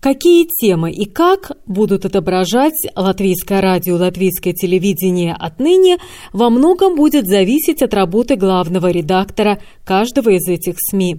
Какие 0.00 0.44
темы 0.44 0.92
и 0.92 1.06
как 1.06 1.52
будут 1.66 2.04
отображать 2.04 2.86
латвийское 2.94 3.60
радио, 3.60 3.96
латвийское 3.96 4.52
телевидение 4.52 5.34
отныне, 5.36 5.98
во 6.32 6.50
многом 6.50 6.94
будет 6.94 7.26
зависеть 7.26 7.82
от 7.82 7.94
работы 7.94 8.36
главного 8.36 8.90
редактора 8.92 9.60
каждого 9.84 10.30
из 10.30 10.46
этих 10.46 10.76
СМИ. 10.78 11.16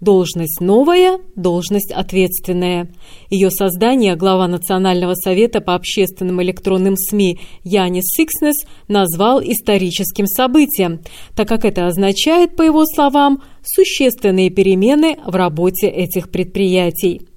Должность 0.00 0.60
новая, 0.60 1.20
должность 1.36 1.92
ответственная. 1.92 2.90
Ее 3.28 3.50
создание 3.50 4.16
глава 4.16 4.48
Национального 4.48 5.14
совета 5.14 5.60
по 5.60 5.74
общественным 5.74 6.42
электронным 6.42 6.96
СМИ 6.96 7.38
Янис 7.64 8.04
Сикснес 8.16 8.66
назвал 8.88 9.42
историческим 9.42 10.26
событием, 10.26 11.00
так 11.36 11.48
как 11.48 11.66
это 11.66 11.86
означает, 11.86 12.56
по 12.56 12.62
его 12.62 12.84
словам, 12.86 13.42
существенные 13.62 14.48
перемены 14.50 15.18
в 15.24 15.36
работе 15.36 15.86
этих 15.86 16.30
предприятий. 16.30 17.28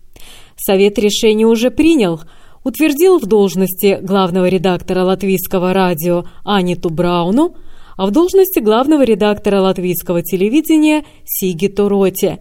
Совет 0.66 0.98
решение 0.98 1.46
уже 1.46 1.70
принял, 1.70 2.22
утвердил 2.64 3.20
в 3.20 3.28
должности 3.28 4.00
главного 4.02 4.48
редактора 4.48 5.04
латвийского 5.04 5.74
радио 5.74 6.26
Аниту 6.44 6.90
Брауну, 6.90 7.56
а 7.98 8.08
в 8.08 8.12
должности 8.12 8.58
главного 8.58 9.04
редактора 9.04 9.62
латвийского 9.62 10.24
телевидения 10.24 11.06
Сиги 11.24 11.68
Туроте. 11.68 12.40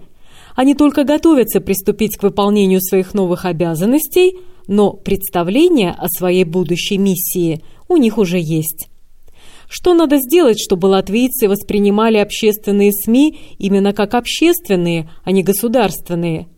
Они 0.56 0.74
только 0.74 1.04
готовятся 1.04 1.60
приступить 1.60 2.16
к 2.16 2.22
выполнению 2.22 2.80
своих 2.80 3.12
новых 3.12 3.44
обязанностей, 3.44 4.38
но 4.66 4.92
представление 4.92 5.90
о 5.90 6.08
своей 6.08 6.44
будущей 6.44 6.96
миссии 6.96 7.62
у 7.90 7.98
них 7.98 8.16
уже 8.16 8.38
есть. 8.38 8.88
Что 9.68 9.92
надо 9.92 10.16
сделать, 10.16 10.58
чтобы 10.58 10.86
латвийцы 10.86 11.46
воспринимали 11.46 12.16
общественные 12.16 12.90
СМИ 12.92 13.38
именно 13.58 13.92
как 13.92 14.14
общественные, 14.14 15.10
а 15.24 15.30
не 15.30 15.42
государственные– 15.42 16.48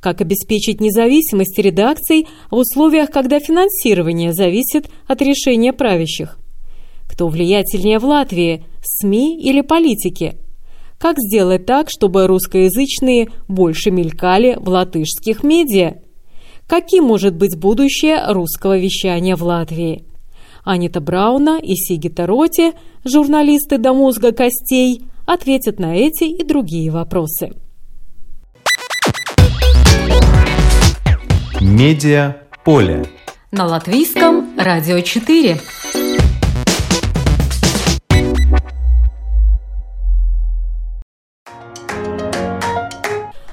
как 0.00 0.20
обеспечить 0.20 0.80
независимость 0.80 1.58
редакций 1.58 2.26
в 2.50 2.56
условиях, 2.56 3.10
когда 3.10 3.38
финансирование 3.38 4.32
зависит 4.32 4.90
от 5.06 5.20
решения 5.20 5.72
правящих? 5.72 6.38
Кто 7.06 7.28
влиятельнее 7.28 7.98
в 7.98 8.04
Латвии, 8.04 8.64
СМИ 8.82 9.38
или 9.40 9.60
политики? 9.60 10.36
Как 10.98 11.16
сделать 11.18 11.66
так, 11.66 11.88
чтобы 11.90 12.26
русскоязычные 12.26 13.28
больше 13.48 13.90
мелькали 13.90 14.56
в 14.58 14.68
латышских 14.68 15.42
медиа? 15.42 15.96
Каким 16.66 17.04
может 17.04 17.36
быть 17.36 17.58
будущее 17.58 18.22
русского 18.28 18.78
вещания 18.78 19.36
в 19.36 19.42
Латвии? 19.42 20.04
Анита 20.64 21.00
Брауна 21.00 21.58
и 21.58 21.74
Сигита 21.74 22.26
Роти, 22.26 22.72
журналисты 23.04 23.78
до 23.78 23.92
мозга 23.92 24.32
костей, 24.32 25.02
ответят 25.26 25.78
на 25.78 25.96
эти 25.96 26.24
и 26.24 26.44
другие 26.44 26.90
вопросы. 26.90 27.52
Медиа 31.60 32.36
поле. 32.64 33.04
На 33.52 33.66
латвийском 33.66 34.58
радио 34.58 34.98
4. 35.00 35.60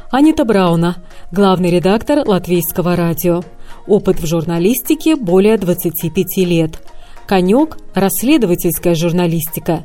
Анита 0.10 0.46
Брауна, 0.46 1.04
главный 1.34 1.70
редактор 1.70 2.26
латвийского 2.26 2.96
радио. 2.96 3.44
Опыт 3.88 4.22
в 4.22 4.26
журналистике 4.26 5.18
более 5.18 5.58
25 5.58 6.38
лет. 6.48 6.80
Конек– 7.28 7.78
расследовательская 7.94 8.96
журналистика. 8.96 9.84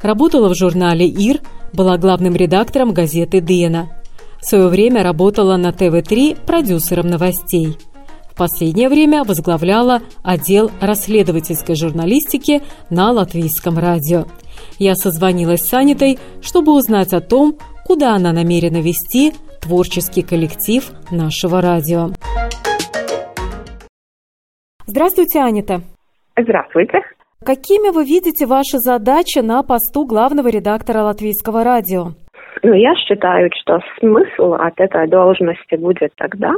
Работала 0.00 0.48
в 0.48 0.54
журнале 0.54 1.08
«Ир», 1.08 1.40
была 1.72 1.98
главным 1.98 2.36
редактором 2.36 2.92
газеты 2.94 3.40
«Дена». 3.40 3.88
В 4.44 4.46
свое 4.46 4.68
время 4.68 5.02
работала 5.02 5.56
на 5.56 5.72
ТВ-3 5.72 6.44
продюсером 6.44 7.06
новостей. 7.06 7.78
В 8.30 8.36
последнее 8.36 8.90
время 8.90 9.24
возглавляла 9.24 10.02
отдел 10.22 10.70
расследовательской 10.82 11.74
журналистики 11.74 12.60
на 12.90 13.10
латвийском 13.10 13.78
радио. 13.78 14.26
Я 14.78 14.96
созвонилась 14.96 15.62
с 15.62 15.72
Анитой, 15.72 16.18
чтобы 16.42 16.74
узнать 16.76 17.14
о 17.14 17.22
том, 17.22 17.56
куда 17.86 18.14
она 18.14 18.32
намерена 18.32 18.82
вести 18.82 19.32
творческий 19.62 20.20
коллектив 20.20 20.92
нашего 21.10 21.62
радио. 21.62 22.10
Здравствуйте, 24.86 25.40
Анита. 25.40 25.80
Здравствуйте. 26.38 26.98
Какими 27.42 27.90
вы 27.90 28.04
видите 28.04 28.44
ваши 28.44 28.78
задачи 28.78 29.38
на 29.38 29.62
посту 29.62 30.04
главного 30.04 30.48
редактора 30.48 31.02
латвийского 31.02 31.64
радио? 31.64 32.12
Ну, 32.66 32.72
я 32.72 32.94
считаю, 32.94 33.50
что 33.60 33.78
смысл 33.98 34.54
от 34.54 34.80
этой 34.80 35.06
должности 35.06 35.74
будет 35.74 36.14
тогда, 36.16 36.54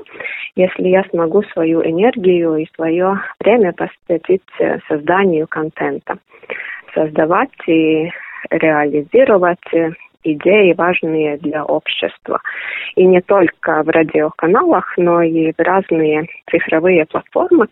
если 0.54 0.86
я 0.86 1.02
смогу 1.10 1.42
свою 1.52 1.82
энергию 1.82 2.54
и 2.58 2.68
свое 2.76 3.20
время 3.40 3.72
посвятить 3.72 4.44
э, 4.60 4.78
созданию 4.86 5.48
контента. 5.48 6.18
Создавать 6.94 7.50
и 7.66 8.08
реализировать 8.50 9.58
идеи, 10.22 10.74
важные 10.74 11.38
для 11.38 11.64
общества. 11.64 12.40
И 12.94 13.04
не 13.04 13.20
только 13.20 13.82
в 13.82 13.88
радиоканалах, 13.88 14.96
но 14.96 15.22
и 15.22 15.50
в 15.50 15.58
разные 15.58 16.28
цифровые 16.48 17.04
платформы, 17.06 17.66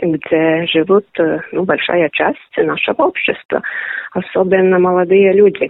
где 0.00 0.66
живут 0.68 1.06
э, 1.18 1.40
ну, 1.50 1.64
большая 1.64 2.10
часть 2.10 2.56
нашего 2.56 3.06
общества, 3.06 3.60
особенно 4.12 4.78
молодые 4.78 5.32
люди. 5.32 5.68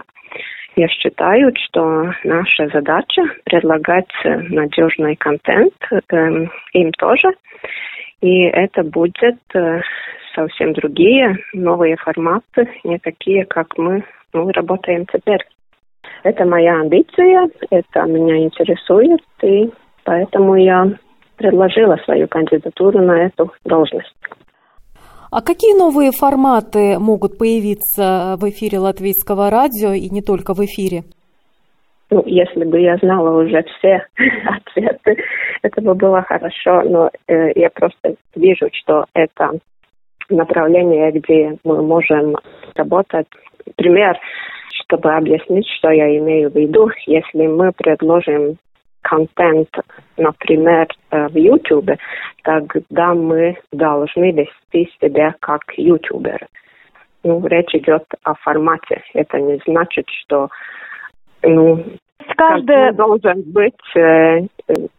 Я 0.77 0.87
считаю, 0.89 1.51
что 1.55 2.13
наша 2.23 2.67
задача 2.67 3.23
предлагать 3.45 4.11
надежный 4.23 5.15
контент 5.15 5.73
э, 5.91 6.45
им 6.73 6.91
тоже. 6.99 7.29
И 8.21 8.43
это 8.43 8.83
будет 8.83 9.39
э, 9.55 9.81
совсем 10.35 10.73
другие 10.73 11.39
новые 11.53 11.95
форматы, 11.97 12.69
не 12.83 12.99
такие, 12.99 13.45
как 13.45 13.75
мы 13.79 14.03
ну, 14.33 14.51
работаем 14.51 15.07
теперь. 15.11 15.43
Это 16.21 16.45
моя 16.45 16.79
амбиция, 16.79 17.49
это 17.71 18.03
меня 18.03 18.37
интересует, 18.37 19.21
и 19.41 19.71
поэтому 20.03 20.57
я 20.57 20.91
предложила 21.37 21.95
свою 22.05 22.27
кандидатуру 22.27 23.01
на 23.01 23.25
эту 23.25 23.51
должность. 23.65 24.13
А 25.29 25.41
какие 25.41 25.77
новые 25.77 26.11
форматы 26.11 26.99
могут 26.99 27.37
появиться 27.37 28.35
в 28.39 28.49
эфире 28.49 28.79
латвийского 28.79 29.49
радио 29.49 29.91
и 29.91 30.09
не 30.09 30.21
только 30.21 30.53
в 30.53 30.59
эфире? 30.59 31.03
Ну, 32.09 32.23
если 32.25 32.63
бы 32.63 32.79
я 32.79 32.95
знала 32.97 33.43
уже 33.43 33.63
все 33.63 34.05
ответы, 34.45 35.17
это 35.61 35.81
бы 35.81 35.93
было 35.93 36.21
хорошо, 36.21 36.81
но 36.83 37.11
э, 37.27 37.51
я 37.55 37.69
просто 37.69 38.15
вижу, 38.35 38.69
что 38.71 39.05
это 39.13 39.59
направление, 40.29 41.11
где 41.11 41.57
мы 41.65 41.81
можем 41.81 42.35
работать. 42.75 43.27
Пример, 43.75 44.17
чтобы 44.71 45.13
объяснить, 45.13 45.67
что 45.77 45.91
я 45.91 46.17
имею 46.17 46.49
в 46.49 46.55
виду, 46.55 46.89
если 47.05 47.47
мы 47.47 47.73
предложим 47.73 48.57
контент, 49.07 49.69
например, 50.17 50.87
э, 51.11 51.27
в 51.27 51.35
YouTube, 51.35 51.91
тогда 52.43 53.13
мы 53.13 53.57
должны 53.71 54.31
вести 54.31 54.91
себя 54.99 55.33
как 55.39 55.61
ютубер. 55.77 56.45
Ну, 57.23 57.45
речь 57.47 57.73
идет 57.73 58.03
о 58.23 58.33
формате. 58.35 59.01
Это 59.13 59.39
не 59.39 59.59
значит, 59.65 60.05
что 60.21 60.49
ну, 61.41 61.83
каждый 62.35 62.93
должен 62.93 63.43
быть 63.47 63.95
э, 63.95 64.47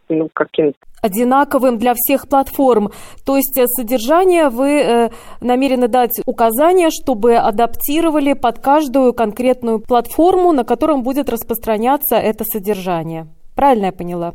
ну, 0.09 0.29
каким 0.33 0.73
одинаковым 1.01 1.79
для 1.79 1.95
всех 1.95 2.29
платформ. 2.29 2.91
То 3.25 3.37
есть 3.37 3.59
э, 3.59 3.67
содержание 3.67 4.49
вы 4.49 4.81
э, 4.81 5.11
намерены 5.41 5.89
дать 5.89 6.21
указания, 6.27 6.91
чтобы 6.91 7.37
адаптировали 7.37 8.33
под 8.33 8.59
каждую 8.59 9.13
конкретную 9.13 9.81
платформу, 9.81 10.53
на 10.53 10.65
котором 10.65 11.03
будет 11.03 11.29
распространяться 11.29 12.17
это 12.17 12.45
содержание. 12.45 13.27
Правильно 13.59 13.87
я 13.87 13.93
поняла? 13.93 14.35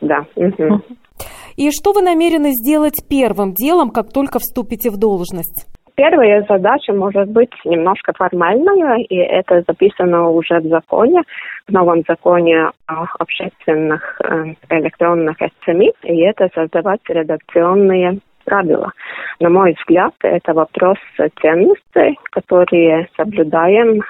Да. 0.00 0.26
Угу. 0.36 0.80
И 1.56 1.72
что 1.72 1.92
вы 1.92 2.02
намерены 2.02 2.52
сделать 2.52 3.04
первым 3.10 3.52
делом, 3.52 3.90
как 3.90 4.12
только 4.12 4.38
вступите 4.38 4.90
в 4.90 4.96
должность? 4.96 5.66
Первая 5.96 6.46
задача 6.48 6.92
может 6.92 7.28
быть 7.30 7.50
немножко 7.64 8.12
формальная, 8.16 8.98
и 8.98 9.16
это 9.16 9.64
записано 9.66 10.30
уже 10.30 10.60
в 10.60 10.68
законе, 10.68 11.22
в 11.66 11.72
новом 11.72 12.04
законе 12.06 12.70
о 12.86 13.06
общественных 13.18 14.20
э, 14.20 14.54
электронных 14.70 15.36
СМИ, 15.64 15.92
и 16.04 16.20
это 16.20 16.48
создавать 16.54 17.00
редакционные 17.08 18.20
правила. 18.44 18.92
На 19.40 19.50
мой 19.50 19.74
взгляд, 19.78 20.14
это 20.22 20.52
вопрос 20.52 20.98
ценностей, 21.40 22.18
которые 22.30 23.08
соблюдаем 23.16 24.02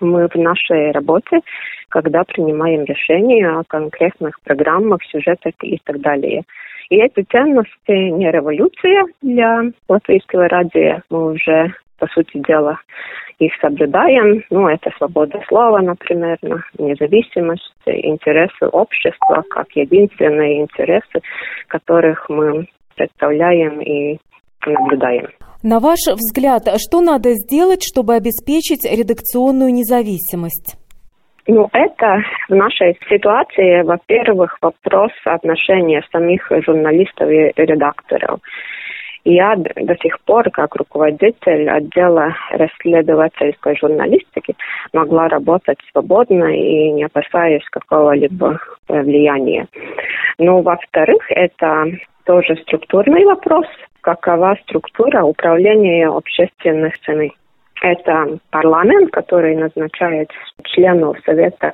мы 0.00 0.28
в 0.28 0.34
нашей 0.34 0.92
работе, 0.92 1.40
когда 1.88 2.24
принимаем 2.24 2.84
решения 2.84 3.48
о 3.48 3.64
конкретных 3.64 4.40
программах, 4.42 5.02
сюжетах 5.04 5.52
и 5.62 5.78
так 5.84 6.00
далее. 6.00 6.42
И 6.88 6.96
эти 6.96 7.22
ценности 7.30 7.92
не 7.92 8.30
революция 8.30 9.04
для 9.22 9.62
латвийского 9.88 10.48
радио. 10.48 11.02
Мы 11.08 11.32
уже, 11.32 11.72
по 11.98 12.06
сути 12.08 12.38
дела, 12.38 12.80
их 13.38 13.52
соблюдаем. 13.60 14.44
Ну, 14.50 14.68
это 14.68 14.90
свобода 14.98 15.40
слова, 15.48 15.80
например, 15.80 16.36
независимость, 16.78 17.72
интересы 17.86 18.66
общества, 18.66 19.44
как 19.50 19.70
единственные 19.72 20.62
интересы, 20.62 21.22
которых 21.68 22.28
мы 22.28 22.66
представляем 23.00 23.80
и 23.80 24.18
наблюдаем. 24.66 25.28
На 25.62 25.78
ваш 25.78 26.00
взгляд, 26.06 26.62
что 26.78 27.00
надо 27.00 27.32
сделать, 27.34 27.82
чтобы 27.82 28.14
обеспечить 28.14 28.84
редакционную 28.84 29.72
независимость? 29.72 30.76
Ну, 31.46 31.68
это 31.72 32.22
в 32.48 32.54
нашей 32.54 32.98
ситуации, 33.08 33.82
во-первых, 33.82 34.58
вопрос 34.60 35.12
отношения 35.24 36.02
самих 36.12 36.46
журналистов 36.64 37.28
и 37.28 37.52
редакторов. 37.56 38.40
Я 39.24 39.54
до 39.56 39.96
сих 39.96 40.18
пор, 40.20 40.50
как 40.50 40.76
руководитель 40.76 41.68
отдела 41.68 42.34
расследовательской 42.50 43.76
журналистики, 43.76 44.54
могла 44.92 45.28
работать 45.28 45.78
свободно 45.92 46.46
и 46.46 46.90
не 46.92 47.04
опасаясь 47.04 47.64
какого-либо 47.70 48.58
влияния. 48.88 49.66
Ну, 50.38 50.62
во-вторых, 50.62 51.22
это 51.30 51.86
тоже 52.24 52.56
структурный 52.62 53.24
вопрос. 53.26 53.66
Какова 54.00 54.56
структура 54.62 55.22
управления 55.22 56.08
общественных 56.08 56.98
цены? 57.00 57.32
Это 57.82 58.38
парламент, 58.50 59.10
который 59.10 59.54
назначает 59.56 60.30
членов 60.64 61.18
Совета 61.24 61.72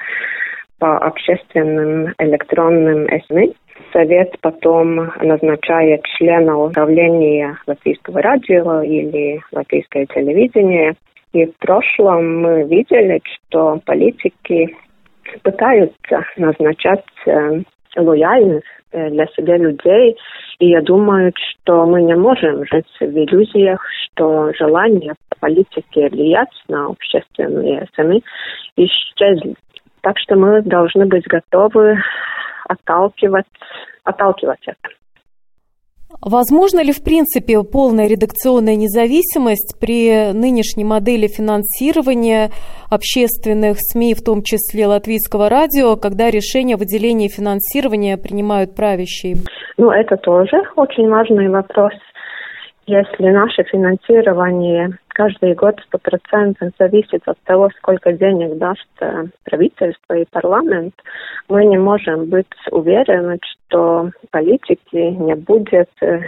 по 0.79 0.99
общественным 0.99 2.13
электронным 2.19 3.07
СМИ. 3.27 3.55
Совет 3.93 4.35
потом 4.41 5.11
назначает 5.21 6.03
члена 6.17 6.59
управления 6.59 7.59
Латвийского 7.67 8.21
радио 8.23 8.83
или 8.83 9.41
Латвийское 9.53 10.07
телевидение. 10.07 10.95
И 11.33 11.47
в 11.47 11.57
прошлом 11.59 12.43
мы 12.43 12.63
видели, 12.65 13.21
что 13.25 13.81
политики 13.85 14.75
пытаются 15.43 16.25
назначать 16.37 17.05
э, 17.27 17.63
лояльных 17.97 18.63
э, 18.93 19.11
для 19.11 19.27
себя 19.29 19.57
людей. 19.57 20.17
И 20.59 20.69
я 20.69 20.81
думаю, 20.81 21.33
что 21.37 21.87
мы 21.87 22.03
не 22.03 22.15
можем 22.15 22.65
жить 22.67 22.87
в 23.01 23.05
иллюзиях, 23.05 23.85
что 24.05 24.53
желание 24.55 25.15
политики 25.41 26.09
влиять 26.11 26.49
на 26.69 26.87
общественные 26.87 27.87
СМИ 27.95 28.23
исчезли. 28.77 29.55
Так 30.01 30.19
что 30.19 30.37
мы 30.37 30.63
должны 30.63 31.07
быть 31.07 31.27
готовы 31.27 31.99
отталкивать, 32.69 33.47
отталкивать 34.05 34.61
это. 34.67 34.97
Возможно 36.21 36.83
ли, 36.83 36.93
в 36.93 37.03
принципе, 37.03 37.63
полная 37.63 38.07
редакционная 38.09 38.77
независимость 38.77 39.77
при 39.81 40.33
нынешней 40.33 40.85
модели 40.85 41.27
финансирования 41.27 42.51
общественных 42.91 43.79
СМИ, 43.81 44.15
в 44.15 44.23
том 44.25 44.43
числе 44.43 44.87
латвийского 44.87 45.49
радио, 45.49 45.97
когда 45.97 46.31
решения 46.31 46.75
о 46.75 46.79
выделении 46.79 47.29
финансирования 47.29 48.17
принимают 48.17 48.75
правящие? 48.75 49.37
Ну, 49.77 49.91
это 49.91 50.17
тоже 50.17 50.63
очень 50.77 51.09
важный 51.09 51.49
вопрос. 51.49 51.93
Если 52.87 53.31
наше 53.31 53.65
финансирование 53.65 54.91
каждый 55.09 55.55
год 55.55 55.81
стопроцентно 55.87 56.71
зависит 56.79 57.21
от 57.27 57.37
того, 57.41 57.69
сколько 57.79 58.13
денег 58.13 58.59
даст 58.59 58.87
э, 59.01 59.25
правительство 59.45 60.15
и 60.15 60.25
парламент, 60.31 60.95
мы 61.49 61.65
не 61.65 61.79
можем 61.79 62.27
быть 62.27 62.47
уверены, 62.71 63.39
что 63.43 64.11
политики 64.31 64.79
не 64.95 65.35
будут, 65.35 65.91
э, 66.01 66.21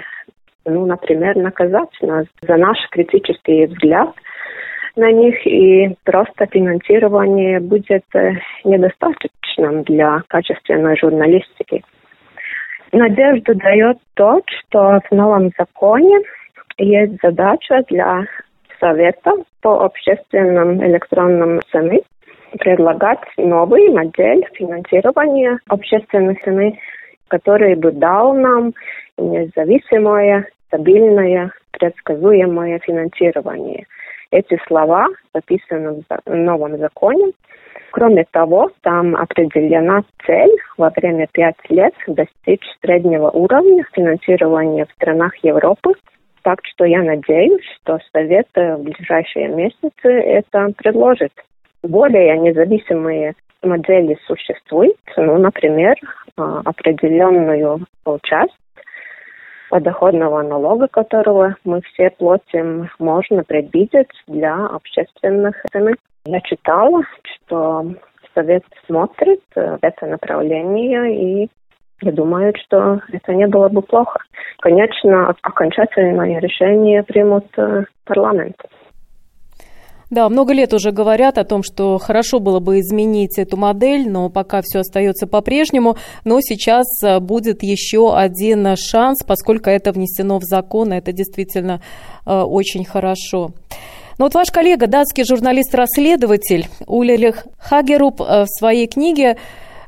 ну, 0.64 0.84
например, 0.86 1.36
наказать 1.36 1.96
нас 2.02 2.26
за 2.42 2.56
наш 2.56 2.76
критический 2.90 3.66
взгляд 3.66 4.12
на 4.96 5.12
них, 5.12 5.46
и 5.46 5.94
просто 6.04 6.46
финансирование 6.46 7.60
будет 7.60 8.04
э, 8.14 8.32
недостаточным 8.64 9.84
для 9.84 10.22
качественной 10.26 10.96
журналистики. 10.96 11.84
Надежду 12.90 13.54
дает 13.54 13.98
то, 14.14 14.40
что 14.48 15.00
в 15.08 15.14
новом 15.14 15.52
законе 15.56 16.18
есть 16.78 17.20
задача 17.22 17.82
для 17.88 18.24
Совета 18.80 19.32
по 19.60 19.84
общественным 19.84 20.84
электронным 20.84 21.60
СМИ 21.72 22.02
предлагать 22.60 23.18
новый 23.36 23.90
модель 23.90 24.46
финансирования 24.54 25.58
общественных 25.68 26.38
СМИ, 26.44 26.78
который 27.28 27.74
бы 27.74 27.90
дал 27.90 28.34
нам 28.34 28.72
независимое, 29.18 30.48
стабильное, 30.68 31.50
предсказуемое 31.72 32.78
финансирование. 32.78 33.86
Эти 34.30 34.58
слова 34.66 35.06
записаны 35.34 36.02
в 36.24 36.34
новом 36.34 36.78
законе. 36.78 37.32
Кроме 37.90 38.24
того, 38.30 38.70
там 38.82 39.16
определена 39.16 40.02
цель 40.26 40.56
во 40.76 40.90
время 40.90 41.26
пять 41.32 41.56
лет 41.70 41.94
достичь 42.06 42.64
среднего 42.82 43.30
уровня 43.30 43.84
финансирования 43.92 44.84
в 44.86 44.92
странах 44.92 45.34
Европы 45.42 45.94
так 46.48 46.60
что 46.64 46.86
я 46.86 47.02
надеюсь, 47.02 47.62
что 47.76 47.98
Совет 48.10 48.46
в 48.54 48.78
ближайшие 48.78 49.48
месяцы 49.48 50.08
это 50.08 50.70
предложит. 50.78 51.32
Более 51.82 52.38
независимые 52.38 53.34
модели 53.62 54.16
существуют, 54.26 54.96
ну, 55.18 55.36
например, 55.36 55.94
а, 56.38 56.62
определенную 56.64 57.80
часть 58.22 58.56
подоходного 59.68 60.40
налога, 60.40 60.88
которого 60.88 61.54
мы 61.64 61.82
все 61.82 62.08
платим, 62.08 62.88
можно 62.98 63.44
предвидеть 63.44 64.08
для 64.26 64.54
общественных 64.68 65.54
цен. 65.70 65.96
Я 66.24 66.40
читала, 66.40 67.02
что 67.24 67.92
Совет 68.34 68.64
смотрит 68.86 69.42
в 69.54 69.78
это 69.82 70.06
направление 70.06 71.42
и 71.44 71.48
я 72.00 72.12
думаю, 72.12 72.52
что 72.64 73.00
это 73.12 73.34
не 73.34 73.46
было 73.46 73.68
бы 73.68 73.82
плохо. 73.82 74.20
Конечно, 74.60 75.34
окончательное 75.42 76.38
решение 76.40 77.02
примут 77.02 77.46
э, 77.56 77.84
парламент. 78.04 78.56
Да, 80.10 80.28
много 80.30 80.54
лет 80.54 80.72
уже 80.72 80.90
говорят 80.90 81.36
о 81.36 81.44
том, 81.44 81.62
что 81.62 81.98
хорошо 81.98 82.40
было 82.40 82.60
бы 82.60 82.80
изменить 82.80 83.38
эту 83.38 83.58
модель, 83.58 84.08
но 84.08 84.30
пока 84.30 84.62
все 84.62 84.78
остается 84.80 85.26
по-прежнему. 85.26 85.96
Но 86.24 86.40
сейчас 86.40 86.86
э, 87.04 87.18
будет 87.18 87.62
еще 87.62 88.16
один 88.16 88.76
шанс, 88.76 89.24
поскольку 89.24 89.68
это 89.68 89.92
внесено 89.92 90.38
в 90.38 90.44
закон, 90.44 90.92
это 90.92 91.12
действительно 91.12 91.82
э, 92.24 92.32
очень 92.32 92.84
хорошо. 92.84 93.50
Но 94.18 94.24
вот 94.24 94.34
ваш 94.34 94.50
коллега, 94.50 94.86
датский 94.86 95.24
журналист-расследователь 95.24 96.66
Улерих 96.86 97.46
Хагеруп 97.58 98.20
в 98.20 98.46
своей 98.46 98.88
книге 98.88 99.32
Э, 99.32 99.36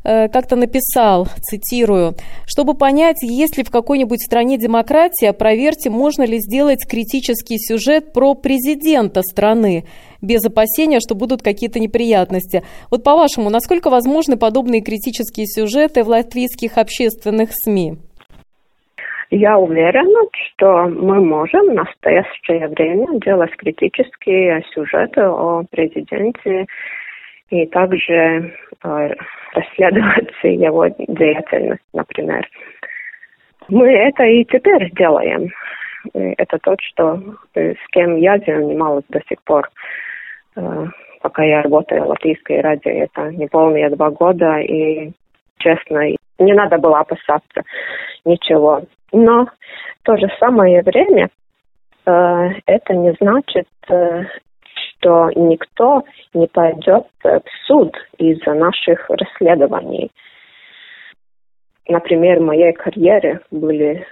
как-то 0.02 0.56
написал, 0.56 1.26
цитирую, 1.40 2.14
«Чтобы 2.46 2.74
понять, 2.74 3.22
есть 3.22 3.58
ли 3.58 3.64
в 3.64 3.70
какой-нибудь 3.70 4.22
стране 4.22 4.56
демократия, 4.56 5.32
проверьте, 5.32 5.90
можно 5.90 6.22
ли 6.22 6.38
сделать 6.38 6.86
критический 6.88 7.58
сюжет 7.58 8.12
про 8.12 8.34
президента 8.34 9.22
страны, 9.22 9.84
без 10.22 10.44
опасения, 10.44 11.00
что 11.00 11.14
будут 11.14 11.42
какие-то 11.42 11.80
неприятности. 11.80 12.62
Вот 12.90 13.04
по-вашему, 13.04 13.50
насколько 13.50 13.90
возможны 13.90 14.36
подобные 14.36 14.82
критические 14.82 15.46
сюжеты 15.46 16.02
в 16.02 16.08
латвийских 16.08 16.78
общественных 16.78 17.50
СМИ?» 17.52 17.96
Я 19.30 19.58
уверена, 19.58 20.28
что 20.32 20.88
мы 20.88 21.24
можем 21.24 21.70
в 21.70 21.74
настоящее 21.74 22.66
время 22.66 23.20
делать 23.20 23.54
критические 23.56 24.64
сюжеты 24.74 25.20
о 25.20 25.62
президенте 25.70 26.66
и 27.50 27.66
также 27.66 28.52
расследовать 29.52 30.30
его 30.42 30.86
деятельность, 30.88 31.82
например. 31.92 32.48
Мы 33.68 33.92
это 33.92 34.24
и 34.24 34.44
теперь 34.44 34.90
делаем. 34.92 35.50
Это 36.14 36.58
то, 36.58 36.76
что 36.80 37.20
э, 37.54 37.74
с 37.74 37.86
кем 37.92 38.16
я 38.16 38.38
занималась 38.38 39.04
до 39.10 39.20
сих 39.28 39.42
пор, 39.44 39.68
э, 40.56 40.86
пока 41.20 41.44
я 41.44 41.62
работаю 41.62 42.04
в 42.04 42.08
Латвийской 42.08 42.60
радио. 42.62 42.90
Это 42.90 43.30
неполные 43.30 43.90
два 43.90 44.10
года, 44.10 44.58
и, 44.60 45.12
честно, 45.58 46.08
не 46.38 46.54
надо 46.54 46.78
было 46.78 47.00
опасаться 47.00 47.62
ничего. 48.24 48.82
Но 49.12 49.44
в 49.44 50.04
то 50.04 50.16
же 50.16 50.28
самое 50.40 50.82
время 50.82 51.28
э, 52.06 52.48
это 52.66 52.94
не 52.94 53.12
значит, 53.20 53.68
что 55.00 55.30
никто 55.34 56.04
не 56.34 56.46
пойдет 56.46 57.06
в 57.22 57.42
суд 57.66 57.94
из-за 58.18 58.54
наших 58.54 59.08
расследований. 59.08 60.10
Например, 61.88 62.38
в 62.38 62.44
моей 62.44 62.72
карьере 62.72 63.40
были 63.50 64.06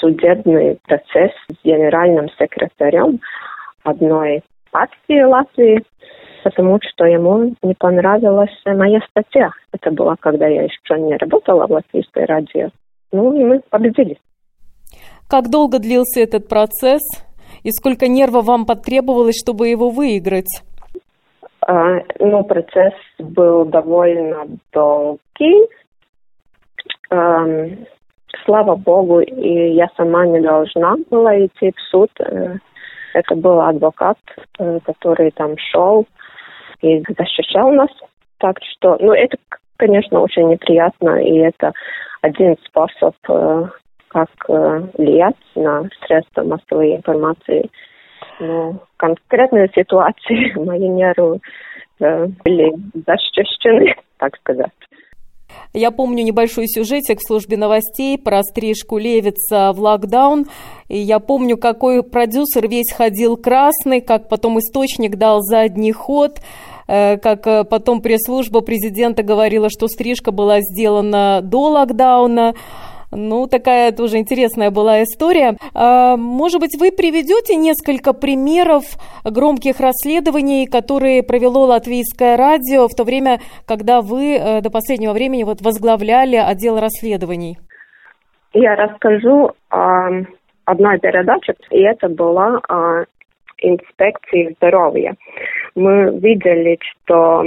судебный 0.00 0.78
процесс 0.84 1.32
с 1.50 1.64
генеральным 1.64 2.28
секретарем 2.38 3.20
одной 3.84 4.42
партии 4.70 5.22
Латвии, 5.22 5.84
потому 6.44 6.78
что 6.82 7.04
ему 7.04 7.54
не 7.62 7.74
понравилась 7.74 8.50
моя 8.64 9.00
статья. 9.10 9.50
Это 9.72 9.90
было, 9.90 10.16
когда 10.18 10.46
я 10.46 10.62
еще 10.62 10.98
не 10.98 11.16
работала 11.16 11.66
в 11.66 11.72
латвийской 11.72 12.24
радио. 12.24 12.70
Ну, 13.12 13.38
и 13.38 13.44
мы 13.44 13.60
победили. 13.70 14.18
Как 15.28 15.50
долго 15.50 15.78
длился 15.78 16.20
этот 16.20 16.48
процесс? 16.48 17.02
И 17.62 17.70
сколько 17.70 18.08
нервов 18.08 18.46
вам 18.46 18.66
потребовалось, 18.66 19.40
чтобы 19.40 19.68
его 19.68 19.90
выиграть? 19.90 20.62
А, 21.66 22.00
ну, 22.18 22.44
процесс 22.44 22.94
был 23.18 23.64
довольно 23.64 24.46
долгий. 24.72 25.68
А, 27.10 27.44
слава 28.44 28.76
богу, 28.76 29.20
и 29.20 29.74
я 29.74 29.88
сама 29.96 30.26
не 30.26 30.40
должна 30.40 30.96
была 31.10 31.38
идти 31.46 31.72
в 31.74 31.80
суд. 31.90 32.10
Э, 32.20 32.56
это 33.14 33.34
был 33.34 33.60
адвокат, 33.60 34.18
э, 34.58 34.80
который 34.84 35.30
там 35.32 35.56
шел 35.58 36.06
и 36.80 37.02
защищал 37.18 37.70
нас. 37.72 37.90
Так 38.38 38.56
что, 38.72 38.96
ну, 39.00 39.12
это, 39.12 39.36
конечно, 39.76 40.20
очень 40.20 40.48
неприятно, 40.48 41.22
и 41.22 41.38
это 41.38 41.72
один 42.22 42.56
способ, 42.66 43.14
э, 43.28 43.66
как 44.12 44.28
влиять 44.48 45.36
на 45.54 45.88
средства 46.04 46.42
массовой 46.42 46.96
информации 46.96 47.70
ну, 48.40 48.80
конкретные 48.96 49.68
ситуации 49.74 50.58
мои 50.64 50.88
нервы 50.88 51.40
э, 52.00 52.26
были 52.44 52.72
защищены, 53.06 53.94
так 54.18 54.36
сказать. 54.36 54.72
Я 55.74 55.90
помню 55.90 56.24
небольшой 56.24 56.66
сюжетик 56.66 57.18
в 57.18 57.26
службе 57.26 57.56
новостей 57.56 58.18
про 58.18 58.42
стрижку 58.42 58.96
Левица 58.98 59.72
в 59.72 59.80
локдаун. 59.80 60.46
И 60.88 60.98
я 60.98 61.18
помню, 61.18 61.58
какой 61.58 62.02
продюсер 62.02 62.68
весь 62.68 62.90
ходил 62.92 63.36
красный, 63.36 64.00
как 64.00 64.28
потом 64.28 64.58
источник 64.58 65.16
дал 65.16 65.40
задний 65.40 65.92
ход, 65.92 66.40
э, 66.88 67.18
как 67.18 67.46
э, 67.46 67.64
потом 67.64 68.00
пресс-служба 68.00 68.60
президента 68.60 69.22
говорила, 69.22 69.68
что 69.70 69.88
стрижка 69.88 70.30
была 70.30 70.60
сделана 70.60 71.40
до 71.42 71.70
локдауна. 71.70 72.54
Ну, 73.14 73.46
такая 73.46 73.92
тоже 73.92 74.16
интересная 74.16 74.70
была 74.70 75.02
история. 75.02 75.56
А, 75.74 76.16
может 76.16 76.60
быть, 76.60 76.74
вы 76.80 76.90
приведете 76.90 77.56
несколько 77.56 78.14
примеров 78.14 78.84
громких 79.22 79.80
расследований, 79.80 80.66
которые 80.66 81.22
провело 81.22 81.66
Латвийское 81.66 82.38
радио 82.38 82.88
в 82.88 82.94
то 82.94 83.04
время, 83.04 83.40
когда 83.66 84.00
вы 84.00 84.36
э, 84.36 84.60
до 84.62 84.70
последнего 84.70 85.12
времени 85.12 85.44
вот 85.44 85.60
возглавляли 85.60 86.36
отдел 86.36 86.80
расследований? 86.80 87.58
Я 88.54 88.76
расскажу 88.76 89.52
о 89.70 90.08
одной 90.64 90.98
передаче, 90.98 91.54
и 91.70 91.80
это 91.82 92.08
была 92.08 92.60
о 92.68 93.04
инспекции 93.58 94.54
здоровья. 94.56 95.14
Мы 95.74 96.18
видели, 96.18 96.78
что 96.80 97.44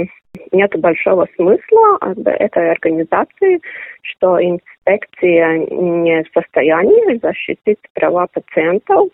нет 0.52 0.78
большого 0.78 1.26
смысла 1.36 1.98
этой 2.24 2.70
организации, 2.70 3.60
что 4.02 4.40
инспекция 4.40 5.58
не 5.70 6.22
в 6.22 6.28
состоянии 6.32 7.18
защитить 7.18 7.78
права 7.94 8.26
пациентов. 8.32 9.08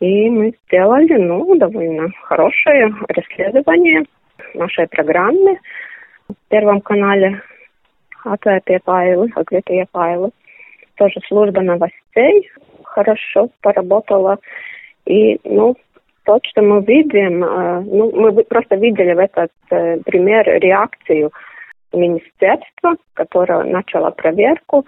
И 0.00 0.28
мы 0.30 0.52
сделали, 0.66 1.14
ну, 1.14 1.54
довольно 1.56 2.10
хорошее 2.22 2.92
расследование 3.08 4.04
нашей 4.54 4.88
программы 4.88 5.58
в 6.28 6.34
Первом 6.48 6.80
канале 6.80 7.40
Atvērtie 8.24 8.80
файлы, 8.84 9.30
открытые 9.34 9.86
файлы. 9.92 10.30
Тоже 10.96 11.20
служба 11.28 11.60
новостей 11.60 12.50
хорошо 12.84 13.48
поработала. 13.60 14.38
И, 15.06 15.38
ну, 15.44 15.76
то, 16.24 16.38
что 16.44 16.62
мы 16.62 16.82
видим, 16.82 17.44
э, 17.44 17.80
ну, 17.80 18.12
мы 18.12 18.44
просто 18.44 18.76
видели 18.76 19.12
в 19.14 19.18
этот 19.18 19.50
э, 19.70 19.98
пример 20.04 20.44
реакцию 20.60 21.32
министерства, 21.92 22.96
которое 23.14 23.64
начало 23.64 24.10
проверку. 24.10 24.86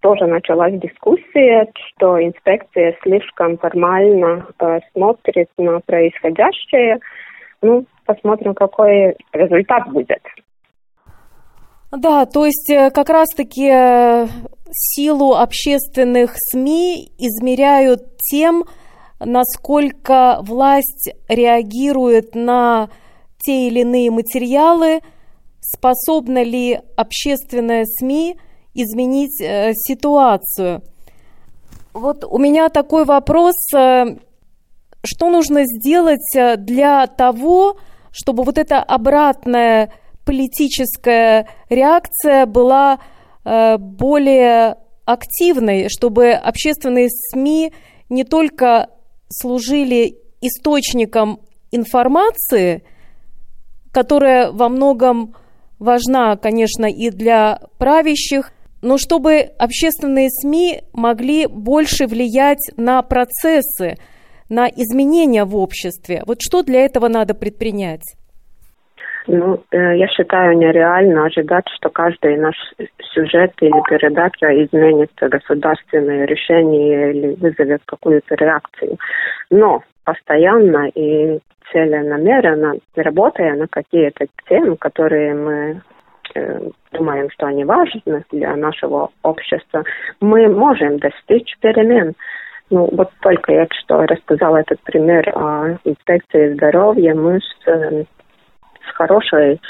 Тоже 0.00 0.26
началась 0.26 0.74
дискуссия, 0.80 1.70
что 1.74 2.22
инспекция 2.22 2.96
слишком 3.02 3.58
формально 3.58 4.46
э, 4.58 4.80
смотрит 4.92 5.48
на 5.58 5.80
происходящее. 5.80 7.00
Ну, 7.62 7.86
посмотрим, 8.06 8.54
какой 8.54 9.16
результат 9.32 9.88
будет. 9.88 10.22
Да, 11.92 12.26
то 12.26 12.44
есть 12.44 12.72
как 12.92 13.08
раз-таки 13.08 13.70
силу 14.72 15.34
общественных 15.34 16.32
СМИ 16.34 17.12
измеряют 17.18 18.00
тем, 18.18 18.64
насколько 19.24 20.38
власть 20.42 21.10
реагирует 21.28 22.34
на 22.34 22.88
те 23.44 23.68
или 23.68 23.80
иные 23.80 24.10
материалы, 24.10 25.00
способна 25.60 26.42
ли 26.42 26.80
общественная 26.96 27.84
СМИ 27.84 28.36
изменить 28.74 29.40
э, 29.40 29.72
ситуацию. 29.74 30.82
Вот 31.92 32.24
у 32.24 32.38
меня 32.38 32.68
такой 32.68 33.04
вопрос, 33.04 33.54
э, 33.74 34.16
что 35.04 35.30
нужно 35.30 35.64
сделать 35.64 36.34
э, 36.34 36.56
для 36.56 37.06
того, 37.06 37.76
чтобы 38.10 38.42
вот 38.44 38.58
эта 38.58 38.82
обратная 38.82 39.92
политическая 40.24 41.48
реакция 41.68 42.46
была 42.46 42.98
э, 43.44 43.76
более 43.78 44.76
активной, 45.04 45.88
чтобы 45.88 46.32
общественные 46.32 47.08
СМИ 47.10 47.72
не 48.08 48.24
только 48.24 48.88
служили 49.28 50.18
источником 50.40 51.40
информации, 51.70 52.82
которая 53.92 54.52
во 54.52 54.68
многом 54.68 55.34
важна, 55.78 56.36
конечно, 56.36 56.86
и 56.86 57.10
для 57.10 57.60
правящих, 57.78 58.52
но 58.82 58.98
чтобы 58.98 59.38
общественные 59.58 60.28
СМИ 60.30 60.82
могли 60.92 61.46
больше 61.46 62.06
влиять 62.06 62.70
на 62.76 63.02
процессы, 63.02 63.96
на 64.48 64.68
изменения 64.68 65.44
в 65.44 65.56
обществе. 65.56 66.22
Вот 66.26 66.38
что 66.40 66.62
для 66.62 66.80
этого 66.84 67.08
надо 67.08 67.34
предпринять? 67.34 68.02
Ну, 69.26 69.62
э, 69.70 69.96
я 69.96 70.06
считаю 70.08 70.56
нереально 70.58 71.26
ожидать, 71.26 71.64
что 71.76 71.88
каждый 71.88 72.36
наш 72.36 72.56
сюжет 73.14 73.52
или 73.60 73.80
передача 73.88 74.46
изменит 74.64 75.10
государственное 75.18 76.26
решение 76.26 77.12
или 77.12 77.34
вызовет 77.34 77.82
какую-то 77.86 78.34
реакцию. 78.34 78.98
Но 79.50 79.82
постоянно 80.04 80.88
и 80.94 81.38
целенамеренно 81.72 82.74
работая 82.96 83.54
на 83.54 83.66
какие-то 83.66 84.26
темы, 84.46 84.76
которые 84.76 85.34
мы 85.34 85.82
э, 86.34 86.60
думаем, 86.92 87.30
что 87.30 87.46
они 87.46 87.64
важны 87.64 88.24
для 88.30 88.54
нашего 88.56 89.08
общества, 89.22 89.84
мы 90.20 90.48
можем 90.48 90.98
достичь 90.98 91.56
перемен. 91.60 92.12
Ну, 92.68 92.88
вот 92.92 93.10
только 93.20 93.52
я 93.52 93.66
что 93.70 94.06
рассказала 94.06 94.58
этот 94.58 94.80
пример 94.80 95.30
о 95.34 95.78
инспекции 95.84 96.54
здоровья, 96.54 97.14
мы 97.14 97.40
с 97.40 97.68
э, 97.68 98.04
с 98.88 98.94
хорошей 98.94 99.60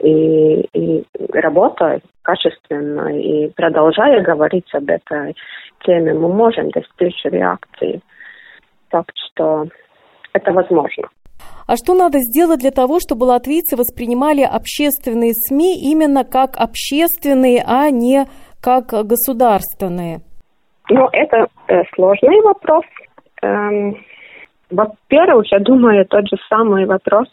и, 0.00 0.60
и 0.72 1.04
работой 1.32 2.02
качественной, 2.22 3.22
и 3.22 3.48
продолжая 3.54 4.22
говорить 4.22 4.68
об 4.74 4.88
этой 4.90 5.36
теме, 5.84 6.12
мы 6.14 6.28
можем 6.28 6.70
достичь 6.70 7.24
реакции. 7.24 8.00
Так 8.90 9.06
что 9.14 9.66
это 10.32 10.52
возможно. 10.52 11.08
А 11.66 11.76
что 11.76 11.94
надо 11.94 12.18
сделать 12.18 12.60
для 12.60 12.70
того, 12.70 13.00
чтобы 13.00 13.24
латвийцы 13.24 13.76
воспринимали 13.76 14.42
общественные 14.42 15.32
СМИ 15.34 15.90
именно 15.92 16.24
как 16.24 16.56
общественные, 16.56 17.64
а 17.66 17.90
не 17.90 18.26
как 18.62 18.86
государственные? 19.06 20.20
Ну, 20.88 21.08
это 21.12 21.48
э, 21.68 21.82
сложный 21.94 22.40
вопрос. 22.42 22.84
Эм, 23.42 23.96
во-первых, 24.70 25.50
я 25.50 25.58
думаю, 25.58 26.06
тот 26.06 26.28
же 26.28 26.36
самый 26.48 26.86
вопрос 26.86 27.26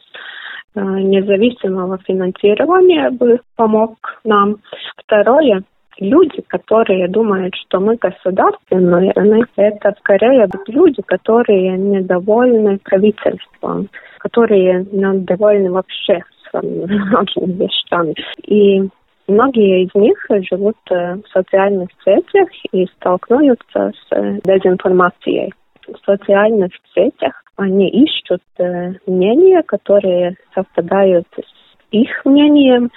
независимого 0.76 1.98
финансирования 2.00 3.10
бы 3.12 3.40
помог 3.56 3.96
нам. 4.24 4.58
Второе, 4.98 5.64
люди, 6.00 6.42
которые 6.48 7.08
думают, 7.08 7.54
что 7.56 7.80
мы 7.80 7.96
государственные, 7.96 9.14
это 9.56 9.94
скорее 10.00 10.48
люди, 10.68 11.02
которые 11.06 11.78
недовольны 11.78 12.80
правительством, 12.84 13.90
которые 14.20 14.86
недовольны 14.92 15.72
вообще 15.72 16.22
с 16.52 16.62
многими 16.62 17.64
вещами. 17.64 18.16
И 18.46 18.90
многие 19.28 19.86
из 19.86 19.96
них 19.96 20.18
живут 20.50 20.78
э, 20.90 21.16
в 21.16 21.28
социальных 21.32 21.90
сетях 22.04 22.50
и 22.72 22.86
столкнутся 22.98 23.92
с 24.10 24.40
дезинформацией. 24.44 25.54
В 25.88 25.98
социальных 26.06 26.72
сетях 26.96 27.43
они 27.56 27.90
ищут 27.90 28.42
э, 28.58 28.94
мнения, 29.06 29.64
которые 29.64 30.36
совпадают 30.54 31.28
с 31.36 31.44
их 31.92 32.26
мнением 32.26 32.92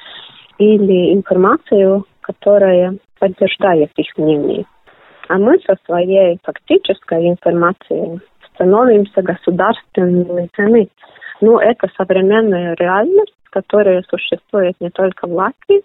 или 0.59 1.13
информацию, 1.13 2.05
которая 2.21 2.97
подтверждает 3.19 3.91
их 3.97 4.07
мнение. 4.17 4.65
А 5.29 5.39
мы 5.39 5.59
со 5.67 5.77
своей 5.85 6.39
фактической 6.43 7.29
информацией 7.29 8.21
становимся 8.55 9.23
государственными 9.23 10.49
цены. 10.55 10.89
Ну, 11.41 11.59
это 11.59 11.89
современная 11.97 12.75
реальность, 12.79 13.35
которая 13.51 14.03
существует 14.09 14.75
не 14.81 14.91
только 14.91 15.27
в 15.27 15.33
Латвии. 15.33 15.83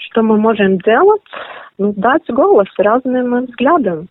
Что 0.00 0.22
мы 0.22 0.38
можем 0.38 0.78
делать? 0.78 1.22
Ну, 1.78 1.92
дать 1.96 2.28
голос 2.28 2.68
разным 2.78 3.44
взглядам, 3.44 4.08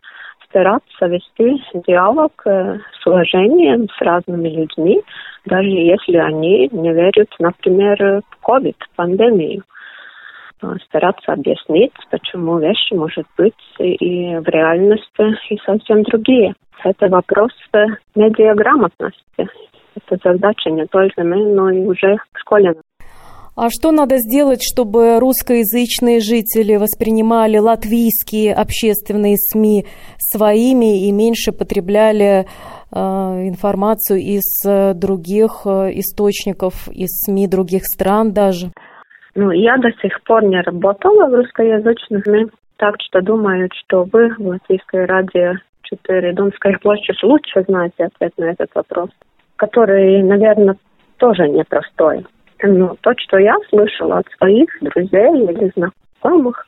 стараться 0.56 1.08
вести 1.08 1.62
диалог 1.86 2.32
э, 2.46 2.78
с 3.02 3.06
уважением 3.06 3.90
с 3.90 4.02
разными 4.02 4.48
людьми, 4.48 5.02
даже 5.46 5.68
если 5.68 6.16
они 6.16 6.70
не 6.72 6.94
верят, 6.94 7.28
например, 7.40 8.22
в 8.22 8.48
COVID, 8.48 8.76
пандемию 8.96 9.64
стараться 10.88 11.34
объяснить, 11.34 11.92
почему 12.10 12.58
вещи 12.58 12.94
может 12.94 13.28
быть 13.38 13.54
и 13.78 14.36
в 14.38 14.48
реальности 14.48 15.38
и 15.54 15.60
совсем 15.64 16.02
другие. 16.04 16.56
Это 16.84 17.08
вопрос 17.08 17.52
медиаграмотности. 18.16 19.20
Это 19.38 20.18
задача 20.24 20.72
не 20.72 20.88
только 20.88 21.24
мы, 21.24 21.46
но 21.54 21.70
и 21.70 21.86
уже 21.86 22.16
школьников. 22.38 22.82
А 23.58 23.70
что 23.70 23.92
надо 23.92 24.18
сделать, 24.18 24.60
чтобы 24.62 25.18
русскоязычные 25.18 26.20
жители 26.20 26.76
воспринимали 26.76 27.58
латвийские 27.58 28.54
общественные 28.54 29.38
СМИ 29.38 29.86
своими 30.18 31.08
и 31.08 31.12
меньше 31.14 31.54
потребляли 31.54 32.44
э, 32.44 32.44
информацию 32.92 34.20
из 34.20 34.44
э, 34.68 34.94
других 34.94 35.62
э, 35.66 35.92
источников, 35.94 36.90
из 36.90 37.12
СМИ 37.24 37.48
других 37.48 37.86
стран 37.86 38.34
даже? 38.34 38.72
Ну, 39.36 39.52
я 39.52 39.78
до 39.78 39.90
сих 40.02 40.22
пор 40.24 40.44
не 40.44 40.62
работала 40.62 41.30
в 41.30 41.34
русскоязычных 41.36 42.26
СМИ, 42.26 42.48
так 42.76 42.96
что 43.00 43.22
думаю, 43.22 43.70
что 43.72 44.04
вы 44.04 44.36
в 44.38 44.48
Латвийской 44.48 45.06
радио 45.06 45.54
4 45.84 46.34
Думской 46.34 46.78
площадь 46.82 47.24
лучше 47.24 47.64
знаете 47.66 48.04
ответ 48.04 48.34
на 48.38 48.52
этот 48.52 48.70
вопрос, 48.76 49.12
который, 49.56 50.22
наверное, 50.24 50.76
тоже 51.20 51.48
непростой. 51.48 52.26
Но 52.64 52.96
то, 53.02 53.14
что 53.18 53.38
я 53.38 53.56
слышала 53.70 54.20
от 54.20 54.28
своих 54.38 54.70
друзей 54.82 55.44
или 55.44 55.72
знакомых, 55.76 56.66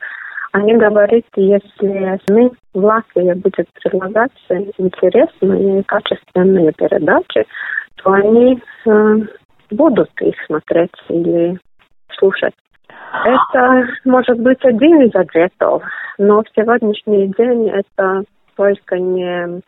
они 0.52 0.76
говорят, 0.76 1.24
если 1.36 2.20
СМИ 2.26 2.50
в 2.74 2.78
Латвии 2.84 3.32
будет 3.34 3.68
предлагать 3.82 4.32
интересные 4.78 5.80
и 5.80 5.82
качественные 5.82 6.72
передачи, 6.72 7.46
то 7.96 8.12
они 8.12 8.60
э, 8.86 9.16
будут 9.70 10.10
их 10.20 10.34
смотреть 10.46 10.94
или 11.08 11.58
слушать. 12.18 12.54
Это 13.24 13.88
может 14.04 14.38
быть 14.40 14.64
один 14.64 15.02
из 15.02 15.14
ответов, 15.14 15.82
но 16.18 16.42
в 16.42 16.46
сегодняшний 16.54 17.28
день 17.28 17.68
это 17.70 18.24
только 18.56 18.98
не 18.98 19.60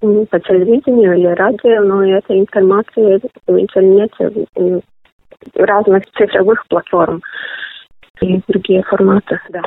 передача 0.00 0.26
по 0.30 0.40
телевидению 0.40 1.18
или 1.18 1.26
радио, 1.26 1.82
но 1.84 2.04
это 2.04 2.38
информация 2.38 3.20
в 3.46 3.52
интернете, 3.52 4.46
в 4.54 4.82
разных 5.56 6.04
цифровых 6.16 6.66
платформ 6.68 7.20
и 8.20 8.40
другие 8.48 8.82
форматы, 8.82 9.40
да. 9.50 9.62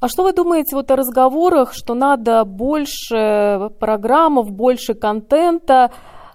А 0.00 0.08
что 0.08 0.24
вы 0.24 0.32
думаете 0.32 0.74
вот 0.74 0.90
о 0.90 0.96
разговорах, 0.96 1.72
что 1.72 1.94
надо 1.94 2.44
больше 2.44 3.70
программов, 3.78 4.50
больше 4.50 4.94
контента 4.94 5.90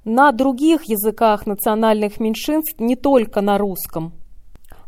на 0.06 0.32
других 0.32 0.86
языках 0.86 1.46
национальных 1.46 2.20
меньшинств, 2.20 2.80
не 2.80 2.96
только 2.96 3.42
на 3.42 3.58
русском? 3.58 4.14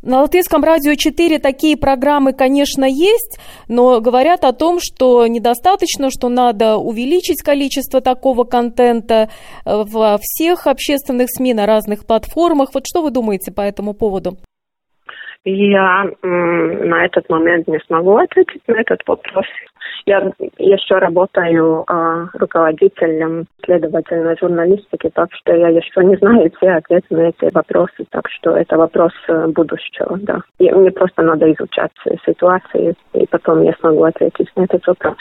На 0.02 0.22
Латвийском 0.22 0.64
радио 0.64 0.96
4 0.96 1.40
такие 1.40 1.76
программы, 1.76 2.32
конечно, 2.32 2.86
есть, 2.86 3.38
но 3.68 4.00
говорят 4.00 4.46
о 4.46 4.54
том, 4.54 4.80
что 4.80 5.28
недостаточно, 5.28 6.10
что 6.10 6.30
надо 6.30 6.78
увеличить 6.78 7.42
количество 7.42 8.00
такого 8.00 8.46
контента 8.46 9.30
э, 9.66 9.84
во 9.84 10.18
всех 10.22 10.68
общественных 10.68 11.28
СМИ 11.30 11.54
на 11.54 11.66
разных 11.66 12.06
платформах. 12.06 12.70
Вот 12.74 12.84
что 12.88 13.02
вы 13.02 13.12
думаете 13.12 13.52
по 13.52 13.60
этому 13.60 13.94
поводу? 13.94 14.38
Я 15.46 16.06
на 16.22 17.06
этот 17.06 17.30
момент 17.30 17.68
не 17.68 17.80
смогу 17.88 18.18
ответить 18.18 18.62
на 18.68 18.82
этот 18.82 19.02
вопрос. 19.08 19.46
Я 20.06 20.32
еще 20.58 20.96
работаю 20.96 21.86
э, 21.88 22.28
руководителем 22.34 23.46
следовательной 23.64 24.36
журналистики, 24.40 25.10
так 25.14 25.30
что 25.34 25.54
я 25.54 25.70
еще 25.70 26.04
не 26.04 26.16
знаю 26.18 26.52
все 26.58 26.72
ответы 26.72 27.06
на 27.10 27.30
эти 27.30 27.54
вопросы, 27.54 28.06
так 28.10 28.28
что 28.30 28.52
это 28.52 28.78
вопрос 28.78 29.12
э, 29.28 29.48
будущего, 29.48 30.18
да. 30.22 30.42
И 30.58 30.72
мне 30.72 30.92
просто 30.92 31.22
надо 31.22 31.52
изучать 31.54 31.92
ситуацию, 32.26 32.96
и 33.14 33.26
потом 33.28 33.62
я 33.64 33.74
смогу 33.80 34.04
ответить 34.04 34.52
на 34.56 34.64
этот 34.64 34.86
вопрос. 34.88 35.18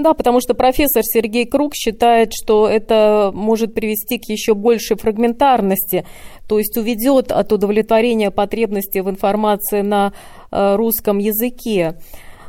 Да, 0.00 0.14
потому 0.14 0.40
что 0.40 0.54
профессор 0.54 1.02
Сергей 1.04 1.44
Круг 1.44 1.74
считает, 1.74 2.32
что 2.32 2.66
это 2.66 3.30
может 3.34 3.74
привести 3.74 4.18
к 4.18 4.30
еще 4.30 4.54
большей 4.54 4.96
фрагментарности, 4.96 6.06
то 6.48 6.58
есть 6.58 6.76
уведет 6.78 7.30
от 7.30 7.52
удовлетворения 7.52 8.30
потребностей 8.30 9.02
в 9.02 9.10
информации 9.10 9.82
на 9.82 10.14
э, 10.50 10.76
русском 10.76 11.18
языке. 11.18 11.98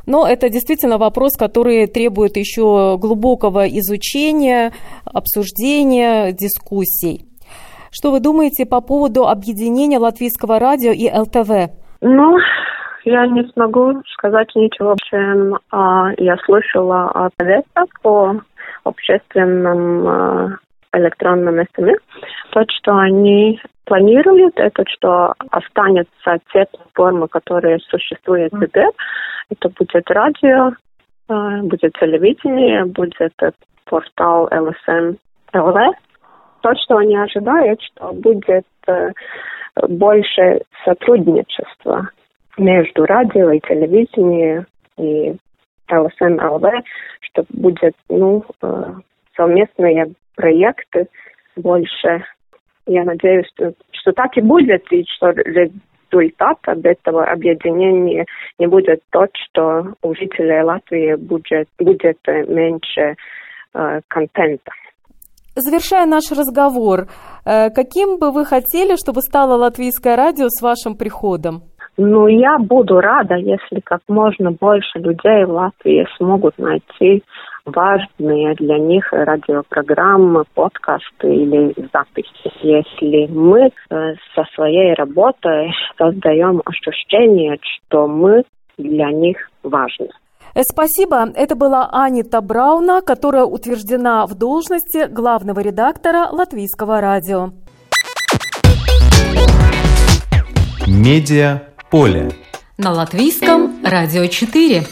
Но 0.06 0.26
это 0.26 0.50
действительно 0.50 0.98
вопрос, 0.98 1.36
который 1.36 1.88
требует 1.88 2.38
еще 2.38 2.98
глубокого 2.98 3.68
изучения, 3.68 4.72
обсуждения, 5.04 6.32
дискуссий. 6.32 7.26
Что 7.92 8.12
вы 8.12 8.22
думаете 8.22 8.66
по 8.66 8.80
поводу 8.80 9.28
объединения 9.28 10.00
латвийского 10.00 10.58
радио 10.58 10.92
и 10.92 11.12
ЛТВ? 11.12 11.74
Ну, 12.00 12.38
я 13.04 13.28
не 13.28 13.44
смогу 13.50 14.02
сказать 14.14 14.50
ничего, 14.56 14.96
чем 15.10 15.60
а, 15.72 16.12
я 16.18 16.38
слышала 16.46 17.10
от 17.10 17.34
советов 17.40 17.90
по 18.02 18.42
общественным 18.84 20.08
а, 20.08 20.58
электронным 20.94 21.66
СМИ. 21.76 21.96
То, 22.52 22.64
что 22.68 22.96
они 22.98 23.60
планируют, 23.86 24.54
это 24.58 24.84
что 24.88 25.34
останется 25.50 26.38
те 26.54 26.66
платформы, 26.72 27.28
которые 27.28 27.80
существуют 27.80 28.54
теперь. 28.60 28.92
Это 29.50 29.70
будет 29.70 30.10
радио, 30.10 30.72
а, 31.28 31.62
будет 31.64 31.94
телевидение, 32.00 32.86
будет 32.86 33.32
портал 33.86 34.48
LSM 34.50 35.18
LV. 35.54 35.92
То, 36.62 36.76
что 36.76 36.98
они 36.98 37.18
ожидают, 37.18 37.82
что 37.82 38.14
будет 38.14 38.66
э, 38.88 39.12
больше 39.88 40.62
сотрудничества 40.86 42.10
между 42.62 43.06
радио 43.06 43.52
и 43.52 43.60
телевидением 43.60 44.66
и 44.98 45.36
ЛСМ 45.92 46.40
ЛВ, 46.40 46.64
что 47.22 47.44
будет 47.50 47.96
ну, 48.08 48.46
э, 48.62 48.94
совместные 49.36 50.14
проекты 50.36 51.08
больше. 51.56 52.24
Я 52.86 53.04
надеюсь, 53.04 53.48
что, 53.54 53.74
что 53.92 54.12
так 54.14 54.38
и 54.38 54.42
будет, 54.42 54.84
и 54.92 55.04
что 55.16 55.32
результат 55.32 56.58
от 56.66 56.86
этого 56.86 57.26
объединения 57.26 58.26
не 58.60 58.68
будет 58.68 59.02
тот, 59.10 59.30
что 59.50 59.94
у 60.02 60.16
жителей 60.16 60.62
Латвии 60.62 61.16
будет, 61.16 61.68
будет 61.80 62.18
меньше 62.48 63.16
э, 63.74 64.02
контента. 64.08 64.72
Завершая 65.56 66.06
наш 66.06 66.32
разговор, 66.32 67.08
э, 67.46 67.70
каким 67.72 68.20
бы 68.20 68.32
вы 68.32 68.46
хотели, 68.46 68.96
чтобы 68.96 69.22
стало 69.22 69.58
латвийское 69.58 70.16
радио 70.16 70.48
с 70.48 70.62
вашим 70.62 70.96
приходом? 70.96 71.64
Ну, 72.04 72.28
я 72.28 72.58
буду 72.58 73.00
рада, 73.00 73.36
если 73.36 73.80
как 73.84 74.02
можно 74.08 74.52
больше 74.52 74.98
людей 74.98 75.46
в 75.46 75.52
Латвии 75.52 76.08
смогут 76.18 76.58
найти 76.58 77.24
важные 77.64 78.56
для 78.56 78.80
них 78.80 79.14
радиопрограммы, 79.14 80.46
подкасты 80.56 81.28
или 81.28 81.76
записи. 81.94 82.52
Если 82.64 83.32
мы 83.32 83.68
э, 83.68 84.16
со 84.34 84.44
своей 84.56 84.96
работой 84.96 85.72
создаем 85.96 86.64
ощущение, 86.66 87.60
что 87.62 88.08
мы 88.08 88.46
для 88.80 89.12
них 89.12 89.38
важны. 89.62 90.10
Э, 90.56 90.62
спасибо. 90.64 91.28
Это 91.36 91.56
была 91.56 91.88
Анита 91.92 92.42
Брауна, 92.42 93.02
которая 93.02 93.44
утверждена 93.44 94.26
в 94.26 94.34
должности 94.34 95.08
главного 95.08 95.60
редактора 95.60 96.30
Латвийского 96.32 97.00
радио. 97.00 97.50
Медиа 100.88 101.71
поле. 101.92 102.32
На 102.78 102.94
латвийском 102.94 103.84
радио 103.84 104.26
4. 104.26 104.86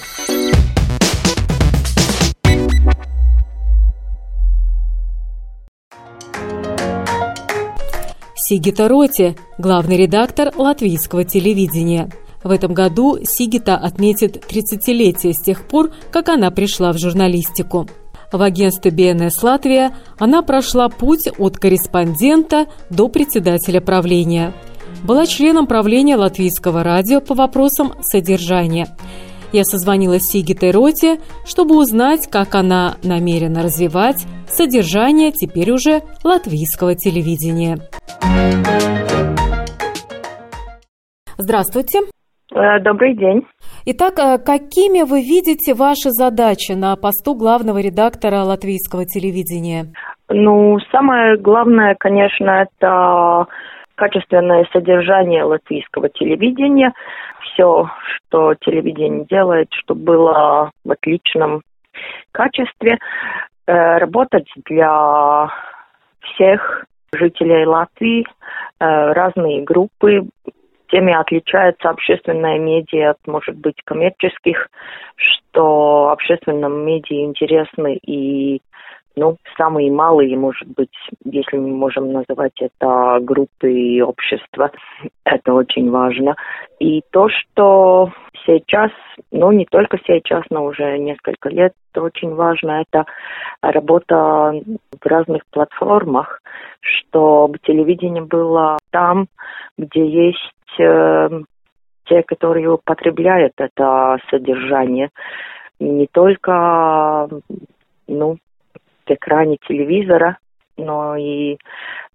Сигита 8.35 8.89
Роти, 8.89 9.37
главный 9.57 9.95
редактор 9.95 10.51
латвийского 10.55 11.23
телевидения. 11.23 12.09
В 12.43 12.51
этом 12.51 12.73
году 12.73 13.17
Сигита 13.23 13.75
отметит 13.77 14.43
30-летие 14.51 15.31
с 15.31 15.41
тех 15.41 15.67
пор, 15.67 15.91
как 16.11 16.27
она 16.27 16.51
пришла 16.51 16.91
в 16.91 16.97
журналистику. 16.97 17.87
В 18.33 18.41
агентстве 18.41 18.91
БНС 18.91 19.41
«Латвия» 19.41 19.95
она 20.17 20.41
прошла 20.41 20.89
путь 20.89 21.29
от 21.37 21.57
корреспондента 21.57 22.67
до 22.89 23.07
председателя 23.07 23.79
правления– 23.79 24.53
была 25.05 25.25
членом 25.25 25.67
правления 25.67 26.15
Латвийского 26.15 26.83
радио 26.83 27.21
по 27.21 27.33
вопросам 27.35 27.93
содержания. 28.01 28.87
Я 29.51 29.63
созвонилась 29.63 30.23
с 30.23 30.31
Сигитой 30.31 30.71
Роте, 30.71 31.17
чтобы 31.45 31.77
узнать, 31.77 32.29
как 32.29 32.53
она 32.53 32.95
намерена 33.03 33.63
развивать 33.63 34.25
содержание 34.47 35.31
теперь 35.31 35.71
уже 35.71 36.01
латвийского 36.23 36.95
телевидения. 36.95 37.77
Здравствуйте. 41.37 41.99
Э, 42.53 42.79
добрый 42.79 43.15
день. 43.15 43.45
Итак, 43.85 44.19
э, 44.19 44.37
какими 44.37 45.03
вы 45.03 45.21
видите 45.21 45.73
ваши 45.73 46.11
задачи 46.11 46.73
на 46.73 46.95
посту 46.95 47.33
главного 47.33 47.79
редактора 47.79 48.43
латвийского 48.43 49.05
телевидения? 49.05 49.85
Ну, 50.29 50.77
самое 50.91 51.37
главное, 51.37 51.95
конечно, 51.97 52.67
это 52.67 53.47
качественное 53.99 54.65
содержание 54.71 55.43
латвийского 55.43 56.07
телевидения. 56.09 56.93
Все, 57.41 57.89
что 58.15 58.55
телевидение 58.55 59.25
делает, 59.29 59.67
чтобы 59.73 60.01
было 60.03 60.71
в 60.85 60.91
отличном 60.91 61.61
качестве. 62.31 62.97
Э, 63.67 63.97
работать 63.97 64.47
для 64.65 65.49
всех 66.21 66.85
жителей 67.13 67.65
Латвии, 67.65 68.25
разные 68.79 69.63
группы, 69.63 70.29
теми 70.89 71.13
отличается 71.13 71.89
общественная 71.89 72.59
медиа 72.59 73.11
от, 73.11 73.17
может 73.27 73.55
быть, 73.57 73.75
коммерческих, 73.83 74.69
что 75.15 76.09
общественном 76.09 76.85
медиа 76.85 77.25
интересны 77.25 77.95
и 77.95 78.61
ну, 79.19 79.37
самые 79.57 79.91
малые, 79.91 80.37
может 80.37 80.67
быть, 80.69 80.95
если 81.25 81.57
мы 81.57 81.69
можем 81.69 82.13
называть 82.13 82.53
это 82.61 83.19
группы 83.21 84.01
общества, 84.01 84.71
это 85.25 85.53
очень 85.53 85.91
важно. 85.91 86.35
И 86.79 87.01
то, 87.11 87.27
что 87.29 88.11
сейчас, 88.45 88.91
ну, 89.31 89.51
не 89.51 89.65
только 89.65 89.97
сейчас, 90.07 90.43
но 90.49 90.63
уже 90.63 90.97
несколько 90.97 91.49
лет, 91.49 91.73
очень 91.95 92.33
важно, 92.33 92.81
это 92.87 93.05
работа 93.61 94.53
в 95.01 95.05
разных 95.05 95.43
платформах, 95.51 96.41
чтобы 96.79 97.59
телевидение 97.59 98.23
было 98.23 98.77
там, 98.91 99.27
где 99.77 100.07
есть 100.07 100.79
э, 100.79 101.41
те, 102.05 102.23
которые 102.23 102.77
потребляют 102.85 103.53
это 103.57 104.17
содержание, 104.29 105.09
не 105.79 106.07
только 106.07 107.27
ну, 108.09 108.37
экране 109.09 109.57
телевизора, 109.67 110.37
но 110.77 111.15
и 111.15 111.57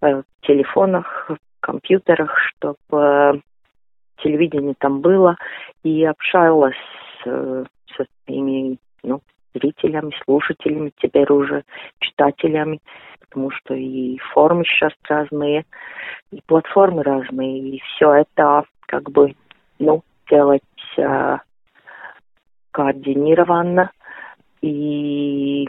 э, 0.01 0.21
в 0.21 0.23
телефонах, 0.41 1.29
в 1.29 1.37
компьютерах, 1.59 2.37
чтобы 2.39 3.41
телевидение 4.17 4.75
там 4.77 5.01
было 5.01 5.35
и 5.83 6.05
общалась 6.05 6.75
э, 7.25 7.65
со 7.95 8.05
своими 8.25 8.77
ну, 9.03 9.21
зрителями, 9.53 10.11
слушателями, 10.23 10.91
теперь 10.97 11.31
уже 11.31 11.63
читателями, 11.99 12.79
потому 13.19 13.51
что 13.51 13.73
и 13.73 14.17
формы 14.33 14.63
сейчас 14.65 14.93
разные, 15.07 15.65
и 16.31 16.41
платформы 16.45 17.03
разные, 17.03 17.59
и 17.59 17.81
все 17.81 18.13
это 18.13 18.63
как 18.87 19.09
бы, 19.11 19.35
ну, 19.79 20.03
делать 20.29 20.63
э, 20.97 21.37
координированно. 22.71 23.91
И 24.61 25.67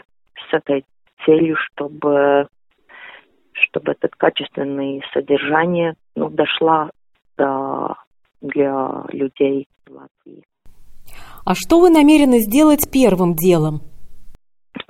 с 0.49 0.53
этой 0.53 0.85
целью, 1.27 1.55
чтобы 1.57 2.47
чтобы 3.53 3.93
это 3.93 4.07
качественное 4.15 5.01
содержание 5.13 5.95
ну, 6.15 6.29
дошло 6.29 6.89
до, 7.37 7.95
для 8.41 9.03
людей 9.09 9.67
в 9.87 9.91
Латвии. 9.91 10.43
А 11.45 11.53
что 11.55 11.79
вы 11.79 11.89
намерены 11.89 12.39
сделать 12.39 12.89
первым 12.91 13.33
делом? 13.33 13.81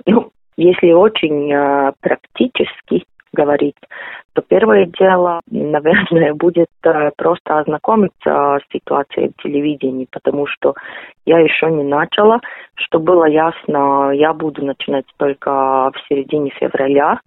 Ну, 0.06 0.30
если 0.56 0.92
очень 0.92 1.52
э, 1.52 1.92
практически 2.00 3.04
говорить, 3.38 3.76
то 4.32 4.42
первое 4.42 4.86
дело, 4.86 5.40
наверное, 5.50 6.34
будет 6.34 6.68
э, 6.84 7.10
просто 7.16 7.58
ознакомиться 7.58 8.58
с 8.60 8.72
ситуацией 8.72 9.30
в 9.30 9.42
телевидении, 9.42 10.08
потому 10.10 10.46
что 10.46 10.74
я 11.24 11.38
еще 11.38 11.70
не 11.70 11.84
начала. 11.84 12.40
Что 12.74 12.98
было 12.98 13.24
ясно, 13.24 14.10
я 14.12 14.32
буду 14.32 14.64
начинать 14.64 15.06
только 15.16 15.50
в 15.50 15.94
середине 16.08 16.50
февраля. 16.50 17.20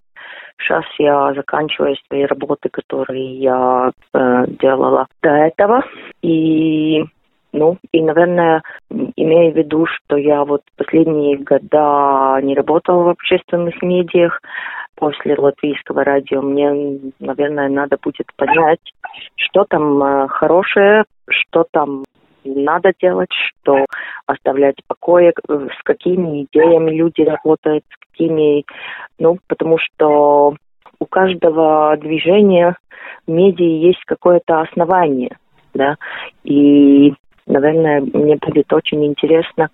Сейчас 0.58 0.84
я 0.98 1.32
заканчиваю 1.34 1.96
свои 2.06 2.24
работы, 2.24 2.68
которые 2.68 3.38
я 3.38 3.90
э, 4.14 4.44
делала 4.60 5.06
до 5.22 5.30
этого. 5.30 5.84
И 6.22 7.04
ну, 7.52 7.76
и, 7.92 8.02
наверное, 8.02 8.62
имея 8.90 9.52
в 9.52 9.56
виду, 9.56 9.84
что 9.86 10.16
я 10.16 10.42
вот 10.44 10.62
последние 10.76 11.36
года 11.36 12.40
не 12.42 12.54
работала 12.54 13.02
в 13.02 13.08
общественных 13.10 13.82
медиах, 13.82 14.40
после 14.96 15.36
латвийского 15.36 16.04
радио 16.04 16.42
мне, 16.42 17.00
наверное, 17.18 17.68
надо 17.68 17.96
будет 18.02 18.26
понять, 18.36 18.80
что 19.36 19.64
там 19.64 20.02
э, 20.02 20.28
хорошее, 20.28 21.04
что 21.28 21.64
там 21.70 22.04
надо 22.44 22.92
делать, 23.00 23.30
что 23.32 23.86
оставлять 24.26 24.76
в 24.82 24.86
покое, 24.86 25.32
с 25.48 25.82
какими 25.84 26.44
идеями 26.44 26.90
люди 26.90 27.22
работают, 27.22 27.84
с 27.88 28.10
какими, 28.10 28.64
ну, 29.18 29.38
потому 29.46 29.78
что 29.78 30.56
у 30.98 31.06
каждого 31.06 31.96
движения 31.96 32.76
в 33.26 33.30
медиа 33.30 33.64
есть 33.64 34.02
какое-то 34.06 34.60
основание, 34.60 35.36
да, 35.74 35.96
и 36.44 37.14
наверное, 37.46 38.00
мне 38.00 38.36
будет 38.36 38.72
очень 38.72 39.04
интересно 39.04 39.68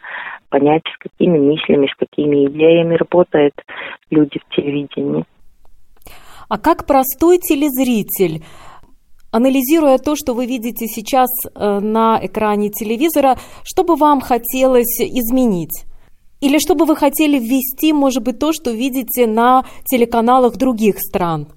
понять, 0.49 0.83
с 0.95 0.99
какими 0.99 1.39
мыслями, 1.39 1.87
с 1.87 1.97
какими 1.97 2.47
идеями 2.47 2.95
работают 2.95 3.55
люди 4.11 4.39
в 4.39 4.55
телевидении. 4.55 5.25
А 6.49 6.59
как 6.59 6.87
простой 6.87 7.39
телезритель, 7.39 8.43
анализируя 9.31 9.99
то, 9.99 10.17
что 10.17 10.33
вы 10.33 10.47
видите 10.47 10.87
сейчас 10.87 11.29
э, 11.45 11.79
на 11.81 12.19
экране 12.23 12.71
телевизора, 12.71 13.37
что 13.65 13.85
бы 13.85 13.97
вам 13.97 14.21
хотелось 14.21 15.01
изменить? 15.01 15.85
Или 16.41 16.59
что 16.59 16.75
бы 16.75 16.85
вы 16.85 16.97
хотели 16.97 17.39
ввести, 17.39 17.93
может 17.93 18.23
быть, 18.23 18.39
то, 18.39 18.53
что 18.53 18.71
видите 18.71 19.27
на 19.27 19.65
телеканалах 19.85 20.57
других 20.57 21.01
стран? 21.01 21.49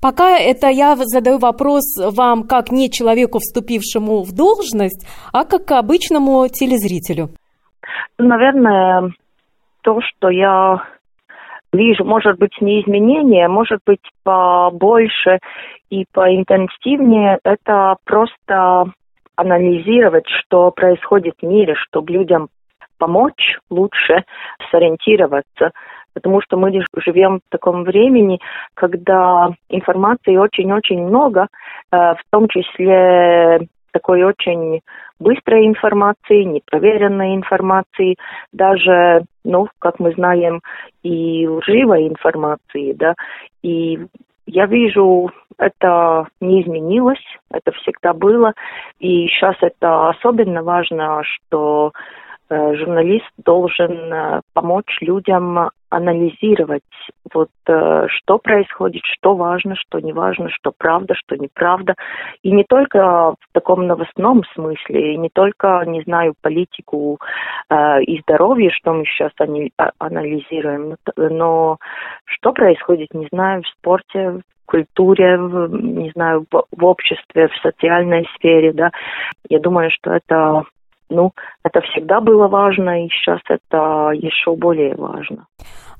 Пока 0.00 0.38
это 0.38 0.68
я 0.68 0.94
задаю 0.96 1.38
вопрос 1.38 1.82
вам 1.98 2.44
как 2.44 2.70
не 2.70 2.88
человеку, 2.90 3.38
вступившему 3.38 4.22
в 4.22 4.32
должность, 4.32 5.06
а 5.32 5.44
как 5.44 5.72
обычному 5.72 6.46
телезрителю. 6.48 7.30
Наверное, 8.16 9.10
то, 9.82 10.00
что 10.00 10.30
я 10.30 10.84
вижу, 11.72 12.04
может 12.04 12.38
быть, 12.38 12.60
не 12.60 12.80
изменения, 12.82 13.48
может 13.48 13.80
быть, 13.84 14.02
побольше 14.22 15.38
и 15.90 16.04
поинтенсивнее, 16.12 17.38
это 17.42 17.96
просто 18.04 18.92
анализировать, 19.34 20.26
что 20.28 20.70
происходит 20.70 21.34
в 21.40 21.46
мире, 21.46 21.74
чтобы 21.74 22.12
людям 22.12 22.48
помочь 22.98 23.58
лучше 23.70 24.24
сориентироваться 24.70 25.70
потому 26.14 26.40
что 26.42 26.56
мы 26.56 26.72
живем 26.96 27.38
в 27.38 27.50
таком 27.50 27.84
времени, 27.84 28.40
когда 28.74 29.48
информации 29.68 30.36
очень-очень 30.36 31.02
много, 31.06 31.48
э, 31.92 31.96
в 31.96 32.20
том 32.30 32.48
числе 32.48 33.68
такой 33.92 34.22
очень 34.22 34.80
быстрой 35.18 35.66
информации, 35.66 36.44
непроверенной 36.44 37.34
информации, 37.34 38.16
даже, 38.52 39.24
ну, 39.44 39.68
как 39.78 39.98
мы 39.98 40.12
знаем, 40.12 40.60
и 41.02 41.46
лживой 41.48 42.06
информации, 42.08 42.92
да, 42.92 43.14
и 43.62 43.98
я 44.46 44.66
вижу, 44.66 45.30
это 45.58 46.26
не 46.40 46.62
изменилось, 46.62 47.22
это 47.50 47.72
всегда 47.72 48.14
было, 48.14 48.52
и 48.98 49.26
сейчас 49.28 49.56
это 49.60 50.08
особенно 50.08 50.62
важно, 50.62 51.22
что 51.24 51.92
журналист 52.50 53.30
должен 53.36 54.12
э, 54.12 54.40
помочь 54.54 54.98
людям 55.00 55.70
анализировать, 55.90 56.82
вот 57.32 57.50
э, 57.66 58.06
что 58.08 58.38
происходит, 58.38 59.02
что 59.04 59.34
важно, 59.34 59.74
что 59.76 60.00
не 60.00 60.12
важно, 60.12 60.48
что 60.50 60.72
правда, 60.76 61.14
что 61.14 61.36
неправда. 61.36 61.94
И 62.42 62.50
не 62.50 62.64
только 62.64 63.32
в 63.32 63.52
таком 63.52 63.86
новостном 63.86 64.42
смысле, 64.54 65.14
и 65.14 65.16
не 65.18 65.28
только, 65.30 65.84
не 65.86 66.02
знаю, 66.02 66.34
политику 66.40 67.18
и 67.70 68.20
здоровье, 68.22 68.70
что 68.70 68.94
мы 68.94 69.04
сейчас 69.04 69.32
а, 69.76 69.90
анализируем, 69.98 70.96
но 71.16 71.76
что 72.24 72.52
происходит, 72.52 73.12
не 73.12 73.26
знаю, 73.30 73.62
в 73.62 73.68
спорте, 73.68 74.30
в 74.30 74.42
культуре, 74.66 75.36
в, 75.36 75.68
не 75.70 76.10
знаю, 76.10 76.46
в, 76.50 76.64
в 76.70 76.84
обществе, 76.84 77.48
в 77.48 77.56
социальной 77.62 78.26
сфере, 78.36 78.72
да. 78.72 78.90
Я 79.48 79.60
думаю, 79.60 79.90
что 79.90 80.12
это 80.12 80.64
ну, 81.10 81.32
это 81.64 81.80
всегда 81.80 82.20
было 82.20 82.48
важно, 82.48 83.04
и 83.04 83.08
сейчас 83.08 83.40
это 83.48 84.10
еще 84.14 84.54
более 84.56 84.94
важно. 84.96 85.46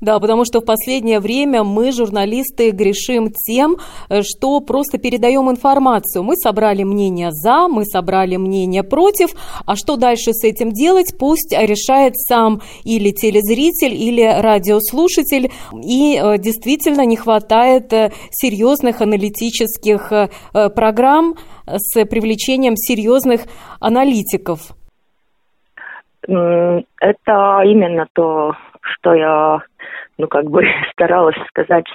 Да, 0.01 0.17
потому 0.19 0.45
что 0.45 0.61
в 0.61 0.65
последнее 0.65 1.19
время 1.19 1.63
мы, 1.63 1.91
журналисты, 1.91 2.71
грешим 2.71 3.31
тем, 3.31 3.77
э, 4.09 4.21
что 4.23 4.61
просто 4.61 4.97
передаем 4.97 5.49
информацию. 5.49 6.23
Мы 6.23 6.35
собрали 6.35 6.83
мнение 6.83 7.31
за, 7.31 7.67
мы 7.67 7.83
собрали 7.83 8.37
мнение 8.37 8.83
против, 8.83 9.31
а 9.65 9.75
что 9.75 9.97
дальше 9.97 10.31
с 10.31 10.45
этим 10.45 10.71
делать, 10.71 11.15
пусть 11.19 11.51
решает 11.51 12.17
сам 12.17 12.61
или 12.85 13.11
телезритель, 13.11 13.93
или 13.93 14.23
радиослушатель. 14.23 15.51
И 15.83 16.17
э, 16.17 16.37
действительно 16.37 17.05
не 17.05 17.17
хватает 17.17 17.91
э, 17.91 18.11
серьезных 18.31 19.01
аналитических 19.01 20.11
программ 20.53 21.35
с 21.65 22.05
привлечением 22.05 22.75
серьезных 22.75 23.41
аналитиков. 23.79 24.78
Это 26.27 27.61
именно 27.63 28.07
то, 28.13 28.53
что 28.81 29.13
я, 29.13 29.59
ну, 30.17 30.27
как 30.27 30.45
бы 30.49 30.63
старалась 30.91 31.37
сказать. 31.47 31.85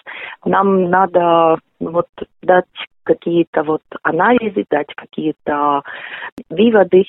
Нам 0.45 0.91
надо 0.91 1.59
ну, 1.81 1.91
вот 1.91 2.09
дать 2.43 2.65
какие-то 3.05 3.63
вот 3.63 3.83
анализы, 4.03 4.65
дать 4.71 4.93
какие-то 4.95 5.83
выводы 6.49 7.05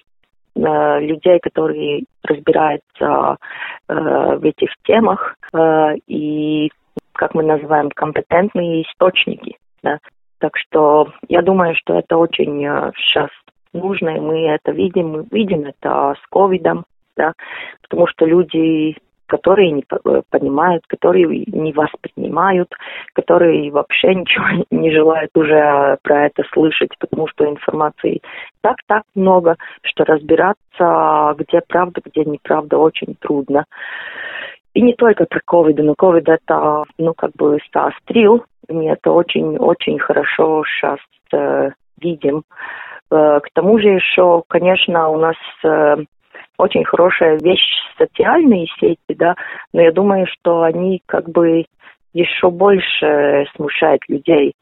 э, 0.56 1.00
людей, 1.00 1.40
которые 1.40 2.04
разбираются 2.24 3.38
э, 3.88 3.94
в 4.38 4.44
этих 4.44 4.70
темах 4.84 5.36
э, 5.54 5.96
и, 6.08 6.70
как 7.14 7.34
мы 7.34 7.44
называем, 7.44 7.90
компетентные 7.92 8.84
источники. 8.84 9.58
Да? 9.84 10.00
Так 10.40 10.58
что 10.58 11.08
я 11.30 11.42
думаю, 11.42 11.76
что 11.76 11.98
это 11.98 12.18
очень 12.18 12.66
э, 12.66 12.92
сейчас 12.98 13.30
нужно, 13.72 14.10
и 14.10 14.20
мы 14.20 14.48
это 14.48 14.72
видим, 14.72 15.10
мы 15.12 15.26
видим 15.32 15.66
это 15.66 16.16
с 16.22 16.28
ковидом, 16.30 16.86
да, 17.16 17.34
потому 17.82 18.08
что 18.08 18.26
люди 18.26 18.96
которые 19.28 19.72
не 19.72 19.84
э, 19.84 20.22
понимают, 20.30 20.86
которые 20.88 21.46
не 21.48 21.74
воспринимают, 21.74 22.72
которые 23.14 23.72
вообще 23.72 24.14
ничего 24.14 24.66
не 24.72 24.92
желают 24.92 25.32
уже 25.36 25.98
про 26.04 26.28
это 26.28 26.44
слышать, 26.54 26.92
потому 27.00 27.28
что 27.28 27.50
информации 27.50 28.22
так-так 28.62 29.04
много, 29.16 29.56
что 29.84 30.06
разбираться, 30.06 31.36
где 31.38 31.62
правда, 31.68 32.02
где 32.06 32.24
неправда, 32.24 32.78
очень 32.78 33.16
трудно. 33.20 33.66
И 34.74 34.82
не 34.82 34.94
только 34.94 35.26
про 35.26 35.40
ковид, 35.46 35.78
но 35.80 35.96
ковид 35.96 36.28
это, 36.28 36.84
ну, 36.98 37.14
как 37.14 37.32
бы 37.32 37.58
соострил, 37.72 38.44
и 38.68 38.76
это 38.86 39.12
очень-очень 39.12 40.00
хорошо 40.00 40.64
сейчас 40.66 41.00
э, 41.32 41.72
видим. 42.02 42.44
Э, 43.10 43.40
к 43.42 43.50
тому 43.54 43.80
же 43.80 43.88
еще, 43.90 44.44
конечно, 44.48 45.10
у 45.10 45.18
нас 45.18 45.36
э, 45.64 45.96
очень 46.58 46.86
хорошая 46.86 47.38
вещь 47.40 47.68
социальные 47.98 48.68
сети, 48.80 49.00
да, 49.10 49.36
но 49.74 49.82
я 49.82 49.92
думаю, 49.92 50.26
что 50.28 50.64
они 50.64 51.02
как 51.06 51.30
бы 51.30 51.66
еще 52.14 52.50
больше 52.50 53.46
смущают 53.56 54.02
людей, 54.08 54.54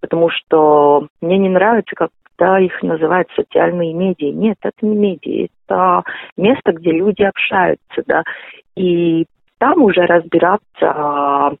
потому 0.00 0.30
что 0.30 1.08
мне 1.20 1.38
не 1.38 1.48
нравится, 1.48 1.94
когда 1.94 2.58
их 2.58 2.82
называют 2.82 3.28
социальные 3.36 3.92
медиа. 3.92 4.32
Нет, 4.32 4.56
это 4.62 4.86
не 4.86 4.96
медиа, 4.96 5.48
это 5.66 6.02
место, 6.36 6.72
где 6.72 6.90
люди 6.92 7.22
общаются, 7.22 8.02
да, 8.06 8.22
и 8.76 9.26
там 9.58 9.82
уже 9.82 10.00
разбираться 10.06 11.56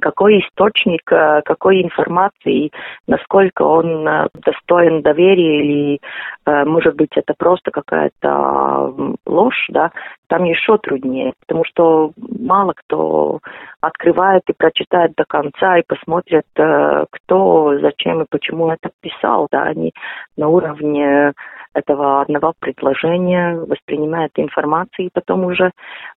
какой 0.00 0.40
источник, 0.40 1.10
э, 1.12 1.42
какой 1.44 1.82
информации, 1.82 2.70
насколько 3.06 3.62
он 3.62 4.06
э, 4.06 4.28
достоин 4.34 5.02
доверия 5.02 5.62
или, 5.62 6.00
э, 6.46 6.64
может 6.64 6.96
быть, 6.96 7.10
это 7.14 7.34
просто 7.36 7.70
какая-то 7.70 8.94
ложь, 9.26 9.66
да, 9.68 9.90
там 10.28 10.44
еще 10.44 10.78
труднее, 10.78 11.34
потому 11.40 11.64
что 11.64 12.12
мало 12.16 12.72
кто 12.74 13.40
открывает 13.80 14.42
и 14.48 14.54
прочитает 14.54 15.12
до 15.16 15.24
конца 15.24 15.78
и 15.78 15.84
посмотрит, 15.86 16.46
кто, 16.54 17.78
зачем 17.80 18.22
и 18.22 18.26
почему 18.30 18.70
это 18.70 18.90
писал, 19.00 19.48
да, 19.50 19.64
они 19.64 19.92
на 20.36 20.48
уровне 20.48 21.32
этого 21.74 22.22
одного 22.22 22.54
предложения 22.58 23.54
воспринимает 23.56 24.32
информацию, 24.36 25.06
и 25.06 25.10
потом 25.12 25.44
уже 25.44 25.70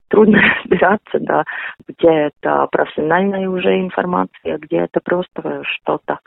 трудно 0.09 0.41
разбираться, 0.63 1.19
да, 1.21 1.45
где 1.89 2.31
это 2.33 2.67
профессиональная 2.71 3.49
уже 3.49 3.81
информация, 3.81 4.59
где 4.59 4.79
это 4.79 5.01
просто 5.01 5.63
что-то. 5.65 6.19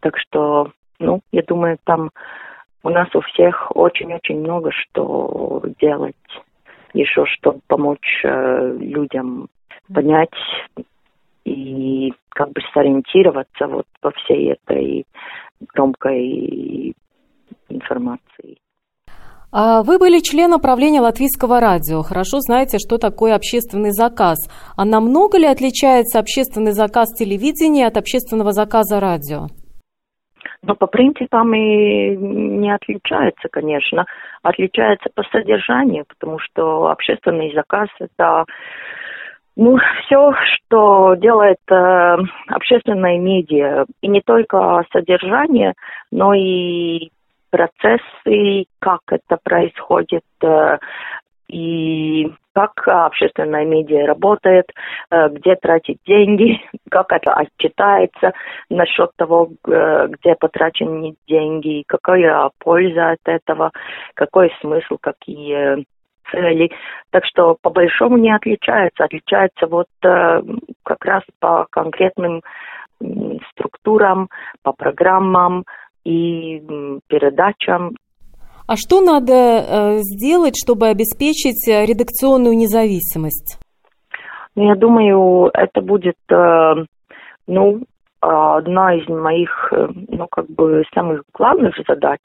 Так 0.00 0.18
что, 0.18 0.70
ну, 0.98 1.20
я 1.32 1.42
думаю, 1.42 1.78
там 1.84 2.10
у 2.82 2.90
нас 2.90 3.08
у 3.14 3.20
всех 3.20 3.74
очень-очень 3.74 4.40
много 4.40 4.70
что 4.72 5.62
делать 5.80 6.14
еще, 6.94 7.26
чтобы 7.26 7.60
помочь 7.66 8.20
э, 8.24 8.76
людям 8.78 9.48
понять 9.92 10.30
и 11.44 12.12
как 12.30 12.52
бы 12.52 12.60
сориентироваться 12.72 13.66
вот 13.66 13.86
по 14.00 14.10
всей 14.12 14.52
этой 14.52 15.06
громкой 15.74 16.94
информации. 17.68 18.58
А 19.50 19.82
вы 19.82 19.98
были 19.98 20.20
членом 20.20 20.60
правления 20.60 21.00
Латвийского 21.00 21.58
радио. 21.58 22.02
Хорошо 22.02 22.40
знаете, 22.40 22.76
что 22.78 22.98
такое 22.98 23.34
общественный 23.34 23.92
заказ. 23.92 24.36
А 24.76 24.84
намного 24.84 25.38
ли 25.38 25.46
отличается 25.46 26.18
общественный 26.18 26.72
заказ 26.72 27.14
телевидения 27.14 27.86
от 27.86 27.96
общественного 27.96 28.52
заказа 28.52 29.00
радио? 29.00 29.46
Ну, 30.62 30.74
по 30.74 30.86
принципам 30.86 31.54
и 31.54 32.14
не 32.16 32.74
отличается, 32.74 33.48
конечно. 33.50 34.04
Отличается 34.42 35.08
по 35.14 35.22
содержанию, 35.32 36.04
потому 36.06 36.38
что 36.40 36.88
общественный 36.88 37.54
заказ– 37.54 37.88
это 38.00 38.44
ну, 39.56 39.76
все, 40.04 40.32
что 40.54 41.14
делает 41.14 41.58
э, 41.70 42.16
общественное 42.48 43.18
медиа, 43.18 43.86
и 44.02 44.08
не 44.08 44.20
только 44.20 44.84
содержание, 44.92 45.72
но 46.12 46.34
и 46.34 47.10
процессы, 47.50 48.66
как 48.78 49.00
это 49.10 49.38
происходит, 49.42 50.24
э, 50.42 50.78
и 51.48 52.30
как 52.52 52.72
общественная 52.86 53.64
медиа 53.64 54.06
работает, 54.06 54.66
э, 55.10 55.28
где 55.30 55.56
тратить 55.56 55.98
деньги, 56.06 56.60
как 56.90 57.12
это 57.12 57.32
отчитается 57.32 58.32
насчет 58.68 59.10
того, 59.16 59.50
э, 59.66 60.08
где 60.08 60.34
потрачены 60.34 61.14
деньги, 61.26 61.84
какая 61.86 62.50
польза 62.58 63.12
от 63.12 63.20
этого, 63.24 63.70
какой 64.14 64.52
смысл, 64.60 64.98
какие 65.00 65.86
цели. 66.30 66.70
Так 67.10 67.24
что 67.24 67.56
по 67.62 67.70
большому 67.70 68.18
не 68.18 68.34
отличается. 68.34 69.04
Отличается 69.04 69.66
вот 69.66 69.86
как 70.02 71.04
раз 71.06 71.22
по 71.40 71.66
конкретным 71.70 72.42
структурам, 73.52 74.28
по 74.62 74.72
программам, 74.72 75.64
и 76.04 76.60
передачам. 77.08 77.96
А 78.66 78.76
что 78.76 79.00
надо 79.00 79.32
э, 79.32 79.96
сделать, 80.00 80.54
чтобы 80.62 80.88
обеспечить 80.88 81.66
э, 81.68 81.86
редакционную 81.86 82.56
независимость? 82.56 83.58
Ну, 84.54 84.68
я 84.68 84.74
думаю, 84.74 85.50
это 85.54 85.80
будет, 85.80 86.18
э, 86.30 86.74
ну, 87.46 87.82
одна 88.20 88.94
из 88.94 89.08
моих, 89.08 89.72
ну, 90.08 90.26
как 90.30 90.46
бы 90.50 90.84
самых 90.92 91.22
главных 91.32 91.76
задач, 91.86 92.20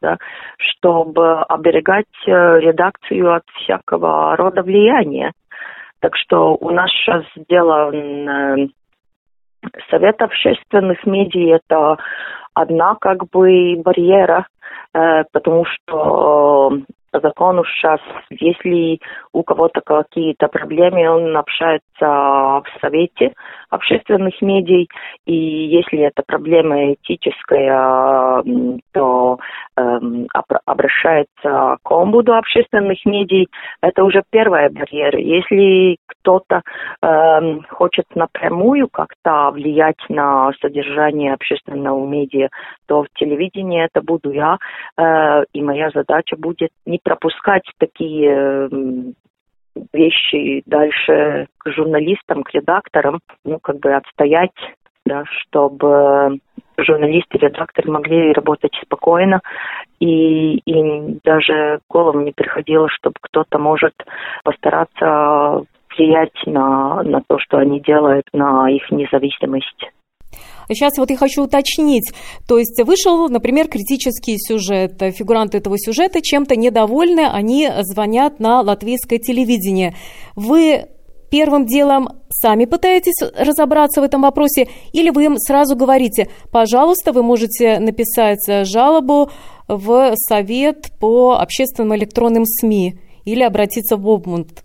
да, 0.00 0.16
чтобы 0.56 1.42
оберегать 1.42 2.06
редакцию 2.26 3.34
от 3.34 3.44
всякого 3.62 4.34
рода 4.36 4.62
влияния. 4.62 5.32
Так 6.00 6.16
что 6.16 6.56
у 6.58 6.70
нас 6.70 6.90
сейчас 6.90 7.24
сделан 7.36 8.72
Совет 9.90 10.20
общественных 10.20 11.04
медиа– 11.06 11.60
это 11.68 11.96
одна 12.54 12.96
как 13.00 13.28
бы 13.30 13.76
барьера, 13.84 14.46
э, 14.94 15.24
потому 15.32 15.64
что 15.64 16.72
по 17.10 17.20
закону 17.20 17.64
сейчас, 17.64 18.00
если 18.30 18.98
у 19.32 19.44
кого-то 19.44 19.80
какие-то 19.82 20.48
проблемы, 20.48 21.08
он 21.08 21.36
общается 21.36 21.80
в 22.00 22.64
Совете 22.80 23.34
общественных 23.74 24.40
медий, 24.40 24.88
и 25.26 25.34
если 25.34 26.00
эта 26.00 26.22
проблема 26.26 26.92
этическая, 26.92 28.42
то 28.92 29.38
э, 29.76 29.98
обращается 30.64 31.76
к 31.82 31.90
омбуду 31.90 32.34
общественных 32.34 33.04
медий. 33.04 33.48
Это 33.82 34.04
уже 34.04 34.22
первая 34.30 34.70
барьера. 34.70 35.18
Если 35.18 35.98
кто-то 36.06 36.62
э, 37.02 37.60
хочет 37.70 38.06
напрямую 38.14 38.88
как-то 38.88 39.50
влиять 39.50 40.02
на 40.08 40.52
содержание 40.60 41.34
общественного 41.34 42.06
медиа, 42.06 42.48
то 42.86 43.02
в 43.02 43.08
телевидении 43.18 43.84
это 43.84 44.00
буду 44.02 44.30
я, 44.30 44.58
э, 44.96 45.44
и 45.52 45.62
моя 45.62 45.90
задача 45.90 46.36
будет 46.36 46.70
не 46.86 46.98
пропускать 47.02 47.64
такие 47.78 49.14
вещи 49.92 50.62
дальше 50.66 51.48
к 51.58 51.70
журналистам, 51.70 52.42
к 52.42 52.54
редакторам, 52.54 53.20
ну, 53.44 53.58
как 53.58 53.78
бы 53.80 53.94
отстоять 53.94 54.52
да, 55.06 55.24
чтобы 55.26 56.38
журналисты, 56.78 57.38
редакторы 57.38 57.90
могли 57.90 58.32
работать 58.32 58.72
спокойно, 58.82 59.40
и 60.00 60.56
им 60.64 61.20
даже 61.22 61.80
голову 61.88 62.20
не 62.20 62.32
приходило, 62.32 62.88
чтобы 62.88 63.14
кто-то 63.20 63.58
может 63.58 63.94
постараться 64.42 65.62
влиять 65.96 66.46
на, 66.46 67.02
на 67.02 67.22
то, 67.26 67.38
что 67.38 67.58
они 67.58 67.80
делают, 67.80 68.26
на 68.32 68.68
их 68.70 68.90
независимость. 68.90 69.90
Сейчас 70.68 70.98
вот 70.98 71.10
я 71.10 71.16
хочу 71.16 71.44
уточнить. 71.44 72.12
То 72.46 72.58
есть 72.58 72.80
вышел, 72.82 73.28
например, 73.28 73.68
критический 73.68 74.36
сюжет. 74.38 75.00
Фигуранты 75.14 75.58
этого 75.58 75.78
сюжета 75.78 76.20
чем-то 76.22 76.56
недовольны, 76.56 77.28
они 77.28 77.70
звонят 77.82 78.40
на 78.40 78.60
латвийское 78.60 79.18
телевидение. 79.18 79.94
Вы 80.36 80.86
первым 81.30 81.66
делом 81.66 82.08
сами 82.30 82.64
пытаетесь 82.64 83.20
разобраться 83.36 84.00
в 84.00 84.04
этом 84.04 84.22
вопросе, 84.22 84.68
или 84.92 85.10
вы 85.10 85.24
им 85.24 85.36
сразу 85.38 85.76
говорите, 85.76 86.28
пожалуйста, 86.52 87.12
вы 87.12 87.22
можете 87.22 87.78
написать 87.78 88.66
жалобу 88.66 89.30
в 89.66 90.14
Совет 90.16 90.92
по 91.00 91.34
общественным 91.34 91.94
электронным 91.96 92.44
СМИ 92.44 93.00
или 93.24 93.42
обратиться 93.42 93.96
в 93.96 94.08
Обмунд? 94.08 94.63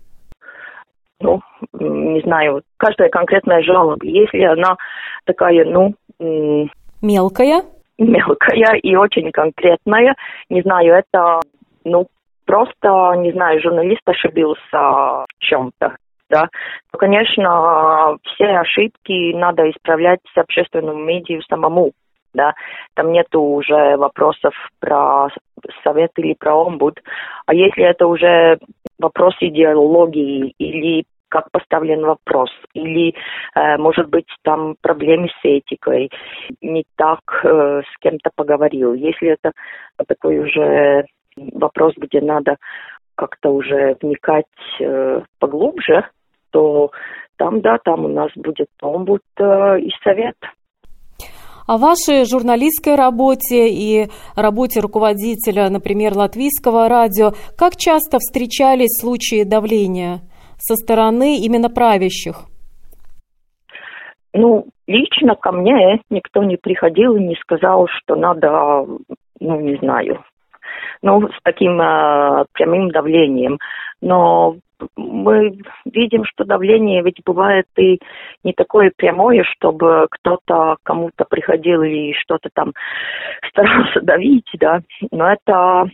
Ну, 1.20 1.40
не 1.74 2.20
знаю, 2.22 2.62
каждая 2.76 3.10
конкретная 3.10 3.62
жалоба, 3.62 4.04
если 4.04 4.42
она 4.42 4.76
такая, 5.24 5.64
ну... 5.64 5.94
Мелкая? 7.02 7.62
Мелкая 7.98 8.76
и 8.82 8.94
очень 8.94 9.30
конкретная, 9.30 10.14
не 10.48 10.62
знаю, 10.62 10.94
это, 10.94 11.40
ну, 11.84 12.06
просто, 12.46 13.14
не 13.18 13.32
знаю, 13.32 13.60
журналист 13.60 14.02
ошибился 14.06 14.56
в 14.72 15.26
чем-то 15.38 15.96
да, 16.30 16.48
то, 16.92 16.98
конечно, 16.98 18.16
все 18.22 18.46
ошибки 18.46 19.34
надо 19.34 19.68
исправлять 19.70 20.20
с 20.32 20.38
общественным 20.38 21.04
медиа 21.04 21.40
самому, 21.48 21.92
да, 22.34 22.54
там 22.94 23.12
нету 23.12 23.40
уже 23.40 23.96
вопросов 23.96 24.54
про 24.78 25.28
совет 25.84 26.10
или 26.16 26.34
про 26.34 26.54
омбуд, 26.54 27.00
а 27.46 27.54
если 27.54 27.84
это 27.84 28.06
уже 28.06 28.58
вопрос 28.98 29.34
идеологии 29.40 30.54
или 30.58 31.04
как 31.28 31.50
поставлен 31.52 32.04
вопрос, 32.04 32.50
или, 32.74 33.14
э, 33.54 33.76
может 33.78 34.08
быть, 34.08 34.26
там 34.42 34.74
проблемы 34.82 35.28
с 35.28 35.44
этикой, 35.44 36.10
не 36.60 36.84
так 36.96 37.20
э, 37.44 37.82
с 37.82 37.98
кем-то 38.00 38.30
поговорил. 38.34 38.94
Если 38.94 39.28
это 39.28 39.52
такой 40.08 40.40
уже 40.40 41.06
вопрос, 41.36 41.94
где 41.96 42.20
надо 42.20 42.56
как-то 43.14 43.50
уже 43.50 43.96
вникать 44.02 44.46
э, 44.80 45.22
поглубже, 45.38 46.04
то 46.50 46.90
там, 47.36 47.60
да, 47.60 47.78
там 47.78 48.04
у 48.04 48.08
нас 48.08 48.30
будет 48.34 48.68
омбуд 48.82 49.22
э, 49.38 49.80
и 49.80 49.90
совет. 50.02 50.36
О 51.70 51.78
вашей 51.78 52.24
журналистской 52.24 52.96
работе 52.96 53.68
и 53.68 54.08
работе 54.34 54.80
руководителя, 54.80 55.70
например, 55.70 56.14
латвийского 56.16 56.88
радио, 56.88 57.30
как 57.56 57.76
часто 57.76 58.18
встречались 58.18 58.98
случаи 59.00 59.44
давления 59.44 60.18
со 60.56 60.74
стороны 60.74 61.38
именно 61.38 61.70
правящих? 61.70 62.40
Ну, 64.34 64.66
лично 64.88 65.36
ко 65.36 65.52
мне 65.52 66.02
никто 66.10 66.42
не 66.42 66.56
приходил 66.56 67.14
и 67.14 67.22
не 67.22 67.36
сказал, 67.36 67.86
что 67.86 68.16
надо, 68.16 68.84
ну, 69.38 69.60
не 69.60 69.76
знаю, 69.76 70.24
ну, 71.02 71.28
с 71.28 71.38
таким 71.44 71.80
э, 71.80 72.46
прямым 72.52 72.90
давлением. 72.90 73.58
Но 74.00 74.56
мы 74.96 75.58
видим, 75.84 76.24
что 76.24 76.44
давление 76.44 77.02
ведь 77.02 77.22
бывает 77.24 77.66
и 77.76 77.98
не 78.44 78.52
такое 78.52 78.92
прямое, 78.96 79.44
чтобы 79.44 80.06
кто-то 80.10 80.76
кому-то 80.82 81.24
приходил 81.24 81.82
и 81.82 82.12
что-то 82.14 82.48
там 82.52 82.72
старался 83.48 84.00
давить, 84.00 84.50
да, 84.58 84.80
но 85.10 85.32
это 85.32 85.90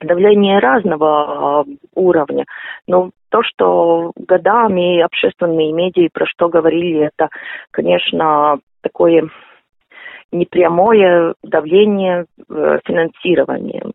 давление 0.00 0.58
разного 0.58 1.64
уровня. 1.94 2.44
Но 2.86 3.10
то, 3.30 3.42
что 3.42 4.12
годами 4.16 5.00
общественные 5.00 5.72
медиа 5.72 6.08
про 6.12 6.26
что 6.26 6.48
говорили, 6.48 7.10
это, 7.14 7.28
конечно, 7.70 8.58
такое 8.82 9.28
непрямое 10.32 11.34
давление 11.42 12.24
э, 12.48 12.78
финансированием 12.84 13.92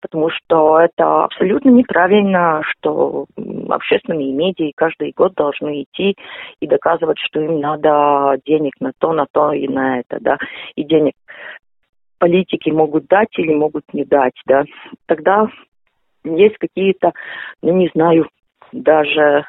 потому 0.00 0.30
что 0.30 0.78
это 0.80 1.24
абсолютно 1.24 1.70
неправильно, 1.70 2.62
что 2.70 3.26
общественные 3.68 4.32
медиа 4.32 4.72
каждый 4.76 5.12
год 5.16 5.34
должны 5.34 5.82
идти 5.82 6.16
и 6.60 6.66
доказывать, 6.66 7.18
что 7.18 7.40
им 7.40 7.60
надо 7.60 8.38
денег 8.46 8.74
на 8.80 8.92
то, 8.98 9.12
на 9.12 9.26
то 9.30 9.52
и 9.52 9.68
на 9.68 10.00
это, 10.00 10.18
да, 10.20 10.38
и 10.74 10.84
денег 10.84 11.14
политики 12.18 12.70
могут 12.70 13.06
дать 13.06 13.36
или 13.36 13.52
могут 13.52 13.84
не 13.92 14.04
дать, 14.04 14.40
да, 14.46 14.64
тогда 15.06 15.48
есть 16.24 16.56
какие-то, 16.58 17.12
ну, 17.62 17.72
не 17.72 17.88
знаю, 17.94 18.28
даже 18.70 19.44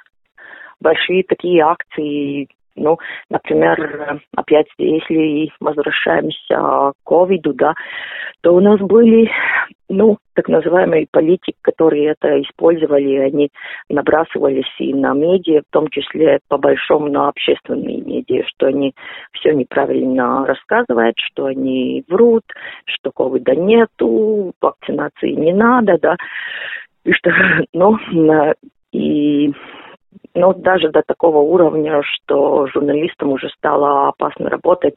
большие 0.80 1.24
такие 1.24 1.62
акции, 1.62 2.48
ну, 2.76 2.98
например, 3.30 4.22
опять, 4.36 4.68
если 4.78 5.52
возвращаемся 5.60 6.56
к 6.56 6.94
ковиду, 7.04 7.54
да, 7.54 7.74
то 8.42 8.54
у 8.54 8.60
нас 8.60 8.80
были, 8.80 9.30
ну, 9.90 10.18
так 10.34 10.48
называемые 10.50 11.08
политики, 11.12 11.56
которые 11.62 12.08
это 12.12 12.42
использовали, 12.42 13.18
они 13.18 13.50
набрасывались 13.90 14.74
и 14.80 14.94
на 14.94 15.14
медиа, 15.14 15.62
в 15.62 15.72
том 15.72 15.88
числе 15.90 16.40
по 16.50 16.58
большому 16.58 17.10
на 17.10 17.30
общественные 17.30 18.02
медиа, 18.02 18.44
что 18.48 18.68
они 18.68 18.94
все 19.34 19.54
неправильно 19.54 20.46
рассказывают, 20.46 21.16
что 21.18 21.46
они 21.46 22.04
врут, 22.08 22.44
что 22.86 23.12
ковида 23.12 23.56
нету, 23.56 24.54
вакцинации 24.60 25.32
не 25.32 25.54
надо, 25.54 25.98
да, 26.02 26.16
и 27.04 27.12
что, 27.12 27.32
ну, 27.74 27.98
и 28.92 29.54
ну, 30.34 30.54
даже 30.54 30.90
до 30.90 31.02
такого 31.06 31.38
уровня, 31.40 32.02
что 32.04 32.68
журналистам 32.68 33.32
уже 33.32 33.50
стало 33.50 34.10
опасно 34.10 34.50
работать, 34.50 34.96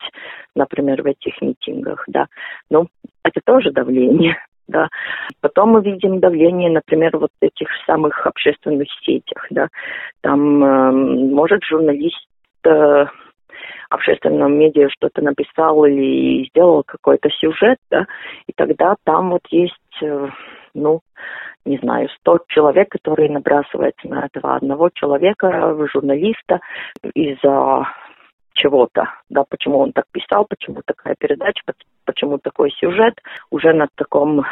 например, 0.54 1.02
в 1.02 1.06
этих 1.06 1.40
митингах, 1.40 2.04
да. 2.08 2.26
Ну, 2.70 2.86
это 3.22 3.40
тоже 3.44 3.70
давление, 3.70 4.36
да. 4.68 4.88
Потом 5.40 5.70
мы 5.70 5.82
видим 5.82 6.20
давление, 6.20 6.70
например, 6.70 7.18
вот 7.18 7.30
этих 7.40 7.68
самых 7.86 8.26
общественных 8.26 8.88
сетях, 9.02 9.46
да. 9.50 9.68
Там 10.22 10.64
э, 10.64 10.90
может 10.92 11.62
журналист 11.64 12.28
э, 12.64 13.06
общественном 13.90 14.58
медиа 14.58 14.88
что-то 14.90 15.22
написал 15.22 15.84
или 15.84 16.48
сделал 16.48 16.82
какой-то 16.84 17.28
сюжет, 17.30 17.78
да, 17.90 18.06
и 18.46 18.52
тогда 18.54 18.96
там 19.04 19.30
вот 19.30 19.42
есть, 19.50 19.74
э, 20.02 20.28
ну, 20.76 21.00
не 21.64 21.78
знаю, 21.78 22.08
100 22.20 22.38
человек, 22.48 22.88
которые 22.90 23.30
набрасываются 23.30 24.08
на 24.08 24.26
этого 24.26 24.56
одного 24.56 24.90
человека, 24.90 25.76
журналиста, 25.92 26.60
из-за 27.14 27.86
чего-то, 28.52 29.04
да, 29.28 29.44
почему 29.48 29.78
он 29.78 29.92
так 29.92 30.04
писал, 30.12 30.46
почему 30.48 30.80
такая 30.84 31.14
передача, 31.18 31.62
почему 32.04 32.38
такой 32.38 32.70
сюжет, 32.70 33.14
уже 33.50 33.72
на 33.72 33.86
таком, 33.94 34.44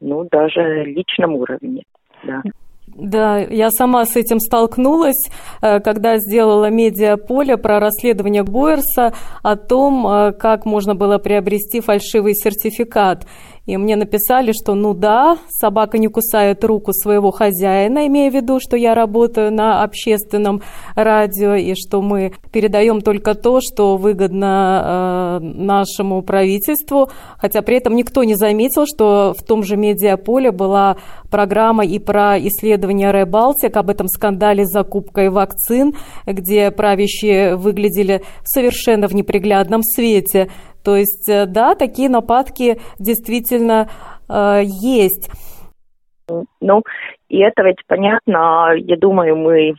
ну, 0.00 0.26
даже 0.30 0.84
личном 0.84 1.34
уровне, 1.34 1.84
да. 2.24 2.42
Да, 2.88 3.38
я 3.38 3.70
сама 3.70 4.04
с 4.04 4.16
этим 4.16 4.38
столкнулась, 4.40 5.30
э, 5.62 5.80
когда 5.80 6.18
сделала 6.18 6.68
медиаполе 6.68 7.56
про 7.56 7.78
расследование 7.78 8.42
Бойерса 8.42 9.12
о 9.42 9.56
том, 9.56 10.06
э, 10.06 10.32
как 10.32 10.66
можно 10.66 10.94
было 10.94 11.18
приобрести 11.18 11.80
фальшивый 11.80 12.34
сертификат. 12.34 13.24
И 13.64 13.76
мне 13.76 13.94
написали, 13.94 14.50
что 14.50 14.74
ну 14.74 14.92
да, 14.92 15.38
собака 15.48 15.96
не 15.96 16.08
кусает 16.08 16.64
руку 16.64 16.92
своего 16.92 17.30
хозяина, 17.30 18.08
имея 18.08 18.28
в 18.28 18.34
виду, 18.34 18.58
что 18.60 18.76
я 18.76 18.92
работаю 18.94 19.52
на 19.52 19.84
общественном 19.84 20.62
радио 20.96 21.54
и 21.54 21.74
что 21.76 22.02
мы 22.02 22.32
передаем 22.50 23.00
только 23.00 23.36
то, 23.36 23.60
что 23.60 23.96
выгодно 23.96 25.38
э, 25.40 25.44
нашему 25.44 26.22
правительству. 26.22 27.10
Хотя 27.38 27.62
при 27.62 27.76
этом 27.76 27.94
никто 27.94 28.24
не 28.24 28.34
заметил, 28.34 28.84
что 28.84 29.32
в 29.38 29.44
том 29.44 29.62
же 29.62 29.76
медиаполе 29.76 30.50
была 30.50 30.96
программа 31.30 31.86
и 31.86 32.00
про 32.00 32.36
исследование 32.40 33.12
Ребалтик 33.12 33.76
об 33.76 33.90
этом 33.90 34.08
скандале 34.08 34.66
с 34.66 34.72
закупкой 34.72 35.30
вакцин, 35.30 35.94
где 36.26 36.72
правящие 36.72 37.54
выглядели 37.54 38.22
совершенно 38.42 39.06
в 39.06 39.14
неприглядном 39.14 39.84
свете. 39.84 40.50
То 40.84 40.96
есть, 40.96 41.28
э, 41.28 41.46
да, 41.46 41.74
такие 41.74 42.08
нападки 42.08 42.80
действительно 42.98 43.88
э, 44.28 44.62
есть. 44.64 45.30
Ну, 46.60 46.82
и 47.28 47.38
это 47.38 47.62
ведь 47.62 47.84
понятно. 47.86 48.72
Я 48.76 48.96
думаю, 48.96 49.36
мы 49.36 49.74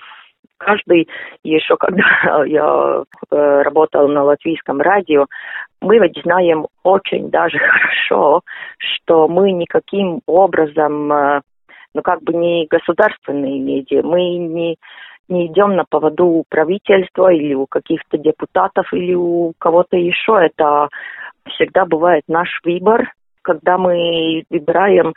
каждый, 0.64 1.08
еще 1.44 1.78
когда 1.78 2.44
я 2.46 3.04
э, 3.32 3.62
работал 3.62 4.08
на 4.08 4.24
латвийском 4.24 4.82
радио, 4.82 5.26
мы 5.82 6.00
ведь 6.00 6.20
знаем 6.24 6.68
очень 6.84 7.30
даже 7.30 7.58
хорошо, 7.60 8.42
что 8.78 9.28
мы 9.28 9.52
никаким 9.52 10.22
образом, 10.26 11.12
э, 11.12 11.42
ну 11.94 12.02
как 12.02 12.24
бы 12.24 12.34
не 12.34 12.68
государственные 12.70 13.60
медиа, 13.60 14.02
мы 14.04 14.20
не 14.38 14.78
не 15.30 15.48
идем 15.48 15.76
на 15.76 15.86
поводу 15.86 16.26
у 16.26 16.44
правительства 16.48 17.32
или 17.32 17.54
у 17.54 17.66
каких-то 17.66 18.18
депутатов 18.18 18.94
или 18.94 19.14
у 19.14 19.54
кого-то 19.58 19.98
еще. 19.98 20.38
Это 20.42 20.90
всегда 21.48 21.86
бывает 21.86 22.24
наш 22.28 22.50
выбор, 22.64 23.12
когда 23.42 23.78
мы 23.78 24.44
выбираем 24.50 25.14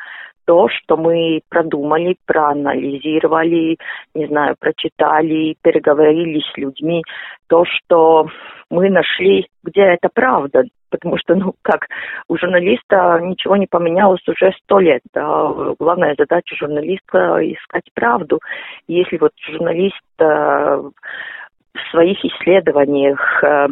то, 0.47 0.69
что 0.69 0.97
мы 0.97 1.41
продумали, 1.49 2.17
проанализировали, 2.25 3.77
не 4.15 4.27
знаю, 4.27 4.55
прочитали, 4.59 5.57
переговорили 5.63 6.41
с 6.41 6.57
людьми, 6.57 7.03
то, 7.49 7.65
что 7.65 8.29
мы 8.71 8.89
нашли, 8.89 9.49
где 9.65 9.83
это 9.83 10.09
правда. 10.13 10.65
Потому 10.89 11.19
что, 11.19 11.35
ну, 11.35 11.53
как 11.63 11.89
у 12.29 12.37
журналиста 12.39 13.19
ничего 13.21 13.57
не 13.57 13.67
поменялось 13.67 14.27
уже 14.29 14.53
сто 14.63 14.79
лет. 14.79 15.03
Да? 15.13 15.53
Главная 15.79 16.15
задача 16.17 16.55
журналиста– 16.55 17.39
искать 17.43 17.91
правду. 17.93 18.39
Если 18.87 19.19
вот 19.19 19.33
журналист 19.51 20.01
э, 20.19 20.25
в 20.25 21.91
своих 21.91 22.25
исследованиях 22.25 23.43
э, 23.43 23.67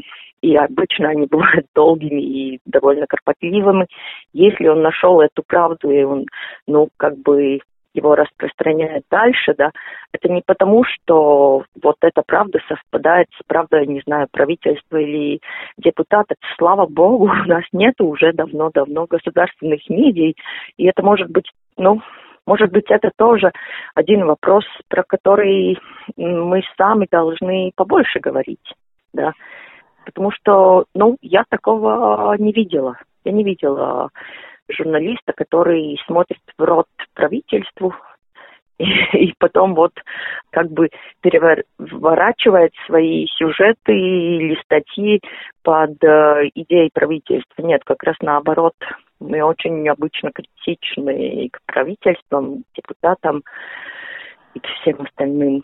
и 0.44 0.56
обычно 0.56 1.08
они 1.08 1.26
бывают 1.30 1.66
долгими 1.74 2.20
и 2.20 2.60
довольно 2.66 3.06
кропотливыми. 3.06 3.86
Если 4.32 4.68
он 4.68 4.82
нашел 4.82 5.20
эту 5.20 5.42
правду, 5.46 5.90
и 5.90 6.02
он, 6.02 6.26
ну, 6.66 6.88
как 6.96 7.16
бы 7.18 7.60
его 7.94 8.16
распространяет 8.16 9.04
дальше, 9.08 9.54
да, 9.56 9.70
это 10.12 10.28
не 10.28 10.42
потому, 10.44 10.82
что 10.84 11.62
вот 11.80 11.96
эта 12.00 12.22
правда 12.26 12.58
совпадает 12.68 13.28
с 13.38 13.42
правдой, 13.46 13.86
не 13.86 14.00
знаю, 14.00 14.26
правительства 14.32 14.96
или 14.96 15.40
депутатов. 15.78 16.36
Слава 16.58 16.86
богу, 16.86 17.26
у 17.44 17.48
нас 17.48 17.64
нет 17.72 17.94
уже 18.00 18.32
давно-давно 18.32 19.06
государственных 19.06 19.88
медий, 19.88 20.36
и 20.76 20.86
это 20.86 21.02
может 21.02 21.30
быть, 21.30 21.50
ну, 21.76 22.02
может 22.46 22.70
быть, 22.72 22.90
это 22.90 23.10
тоже 23.16 23.52
один 23.94 24.26
вопрос, 24.26 24.64
про 24.88 25.04
который 25.04 25.78
мы 26.16 26.62
сами 26.76 27.06
должны 27.10 27.70
побольше 27.76 28.18
говорить, 28.18 28.74
да. 29.14 29.32
Потому 30.04 30.30
что, 30.30 30.84
ну, 30.94 31.16
я 31.22 31.44
такого 31.48 32.34
не 32.38 32.52
видела. 32.52 32.98
Я 33.24 33.32
не 33.32 33.44
видела 33.44 34.10
журналиста, 34.68 35.32
который 35.34 36.00
смотрит 36.06 36.40
в 36.56 36.62
рот 36.62 36.86
правительству 37.14 37.94
и, 38.78 38.84
и 38.84 39.34
потом 39.38 39.74
вот 39.74 39.92
как 40.50 40.70
бы 40.70 40.90
переворачивает 41.20 42.72
свои 42.86 43.26
сюжеты 43.26 43.92
или 43.92 44.60
статьи 44.62 45.20
под 45.62 46.02
э, 46.02 46.50
идеей 46.54 46.90
правительства. 46.92 47.62
Нет, 47.62 47.82
как 47.84 48.02
раз 48.02 48.16
наоборот. 48.20 48.74
Мы 49.20 49.42
очень 49.42 49.88
обычно 49.88 50.32
критичны 50.32 51.48
к 51.50 51.60
правительствам, 51.66 52.64
депутатам 52.76 53.42
и 54.54 54.60
к 54.60 54.66
всем 54.66 55.00
остальным 55.02 55.62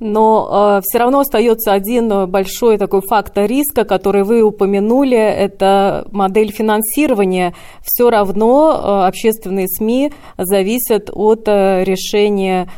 но 0.00 0.78
э, 0.78 0.80
все 0.82 0.98
равно 0.98 1.20
остается 1.20 1.72
один 1.72 2.26
большой 2.28 2.78
такой 2.78 3.02
фактор 3.02 3.46
риска, 3.46 3.84
который 3.84 4.24
вы 4.24 4.42
упомянули, 4.42 5.18
это 5.18 6.06
модель 6.10 6.50
финансирования. 6.50 7.54
Все 7.82 8.08
равно 8.08 8.72
э, 8.72 9.06
общественные 9.06 9.68
СМИ 9.68 10.12
зависят 10.38 11.10
от 11.12 11.46
э, 11.46 11.84
решения 11.84 12.68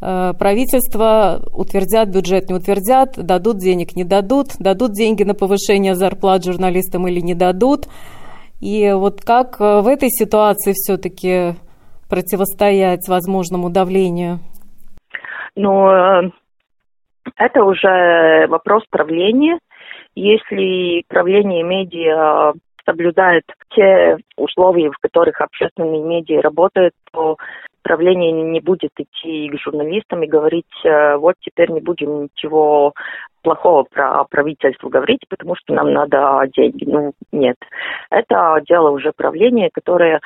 э, 0.00 0.32
правительства, 0.36 1.42
утвердят 1.54 2.08
бюджет, 2.08 2.48
не 2.48 2.56
утвердят, 2.56 3.14
дадут 3.16 3.58
денег, 3.58 3.94
не 3.94 4.02
дадут, 4.02 4.48
дадут 4.58 4.92
деньги 4.92 5.22
на 5.22 5.34
повышение 5.34 5.94
зарплат 5.94 6.44
журналистам 6.44 7.06
или 7.06 7.20
не 7.20 7.34
дадут. 7.34 7.86
И 8.60 8.92
вот 8.92 9.20
как 9.20 9.60
э, 9.60 9.80
в 9.82 9.86
этой 9.86 10.10
ситуации 10.10 10.72
все-таки 10.72 11.54
противостоять 12.08 13.06
возможному 13.06 13.70
давлению? 13.70 14.40
Ну, 15.54 15.88
э, 15.88 16.30
это 17.36 17.64
уже 17.64 18.46
вопрос 18.48 18.84
правления. 18.90 19.58
Если 20.14 21.04
правление 21.08 21.62
медиа 21.62 22.52
соблюдает 22.84 23.44
те 23.74 24.18
условия, 24.36 24.90
в 24.90 24.98
которых 24.98 25.40
общественные 25.40 26.02
медиа 26.02 26.42
работают, 26.42 26.94
то 27.12 27.36
правление 27.82 28.32
не 28.32 28.60
будет 28.60 28.92
идти 28.96 29.48
к 29.48 29.60
журналистам 29.60 30.22
и 30.22 30.28
говорить, 30.28 30.66
э, 30.84 31.16
вот 31.16 31.34
теперь 31.40 31.70
не 31.70 31.80
будем 31.80 32.24
ничего 32.24 32.92
плохого 33.42 33.84
про 33.84 34.24
правительство 34.24 34.88
говорить, 34.88 35.24
потому 35.28 35.56
что 35.56 35.74
нам 35.74 35.92
надо 35.92 36.42
деньги. 36.54 36.84
Ну, 36.84 37.12
нет. 37.32 37.56
Это 38.10 38.60
дело 38.68 38.90
уже 38.90 39.12
правления, 39.12 39.70
которое 39.72 40.20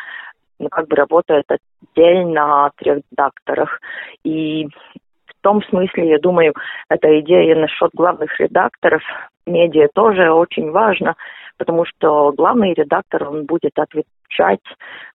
ну, 0.59 0.69
как 0.69 0.89
бы 0.89 0.97
работает 0.97 1.45
отдельно 1.49 2.67
от 2.67 2.75
редакторах. 2.81 3.81
И 4.23 4.69
том 5.47 5.63
смысле, 5.63 6.09
я 6.09 6.19
думаю, 6.19 6.55
эта 6.89 7.21
идея 7.21 7.55
насчет 7.55 7.91
главных 7.95 8.41
редакторов 8.41 9.01
медиа 9.47 9.87
тоже 9.95 10.33
очень 10.33 10.73
важна, 10.73 11.15
потому 11.57 11.85
что 11.85 12.33
главный 12.33 12.75
редактор, 12.75 13.29
он 13.29 13.47
будет 13.47 13.79
отвечать 13.79 14.67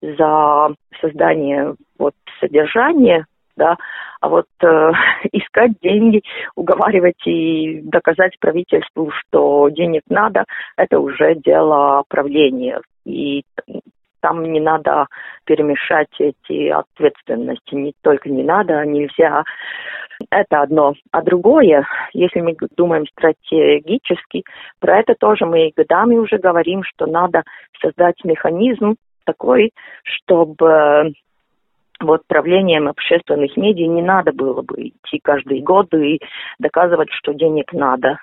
за 0.00 0.68
создание 1.00 1.74
вот 1.98 2.14
содержания, 2.38 3.26
да, 3.56 3.76
а 4.20 4.28
вот 4.28 4.46
э, 4.62 4.92
искать 5.32 5.72
деньги, 5.82 6.22
уговаривать 6.54 7.26
и 7.26 7.80
доказать 7.82 8.38
правительству, 8.38 9.10
что 9.10 9.68
денег 9.70 10.02
надо, 10.08 10.44
это 10.76 11.00
уже 11.00 11.34
дело 11.34 12.04
правления. 12.08 12.80
И 13.04 13.42
там 14.20 14.44
не 14.44 14.60
надо 14.60 15.06
перемешать 15.44 16.08
эти 16.18 16.68
ответственности. 16.68 17.74
Не 17.74 17.92
только 18.02 18.28
не 18.28 18.42
надо, 18.42 18.78
а 18.78 18.86
нельзя. 18.86 19.44
Это 20.30 20.62
одно. 20.62 20.94
А 21.12 21.22
другое, 21.22 21.86
если 22.12 22.40
мы 22.40 22.54
думаем 22.76 23.06
стратегически, 23.06 24.44
про 24.78 24.98
это 24.98 25.14
тоже 25.14 25.46
мы 25.46 25.72
годами 25.74 26.16
уже 26.16 26.38
говорим, 26.38 26.82
что 26.84 27.06
надо 27.06 27.42
создать 27.80 28.22
механизм 28.24 28.96
такой, 29.24 29.70
чтобы 30.02 31.14
вот 32.00 32.22
правлением 32.26 32.88
общественных 32.88 33.56
медиа 33.56 33.86
не 33.86 34.02
надо 34.02 34.32
было 34.32 34.62
бы 34.62 34.88
идти 34.88 35.20
каждый 35.22 35.60
год 35.60 35.92
и 35.94 36.20
доказывать, 36.58 37.10
что 37.12 37.34
денег 37.34 37.72
надо. 37.72 38.18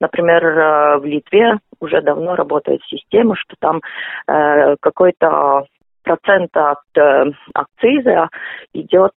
Например, 0.00 0.44
э, 0.44 0.98
в 0.98 1.04
Литве 1.04 1.58
уже 1.80 2.00
давно 2.00 2.34
работает 2.34 2.80
система, 2.88 3.36
что 3.36 3.54
там 3.58 3.80
э, 4.26 4.76
какой-то 4.80 5.66
процент 6.02 6.56
от 6.56 6.78
э, 6.96 7.24
акциза 7.54 8.28
идет 8.72 9.12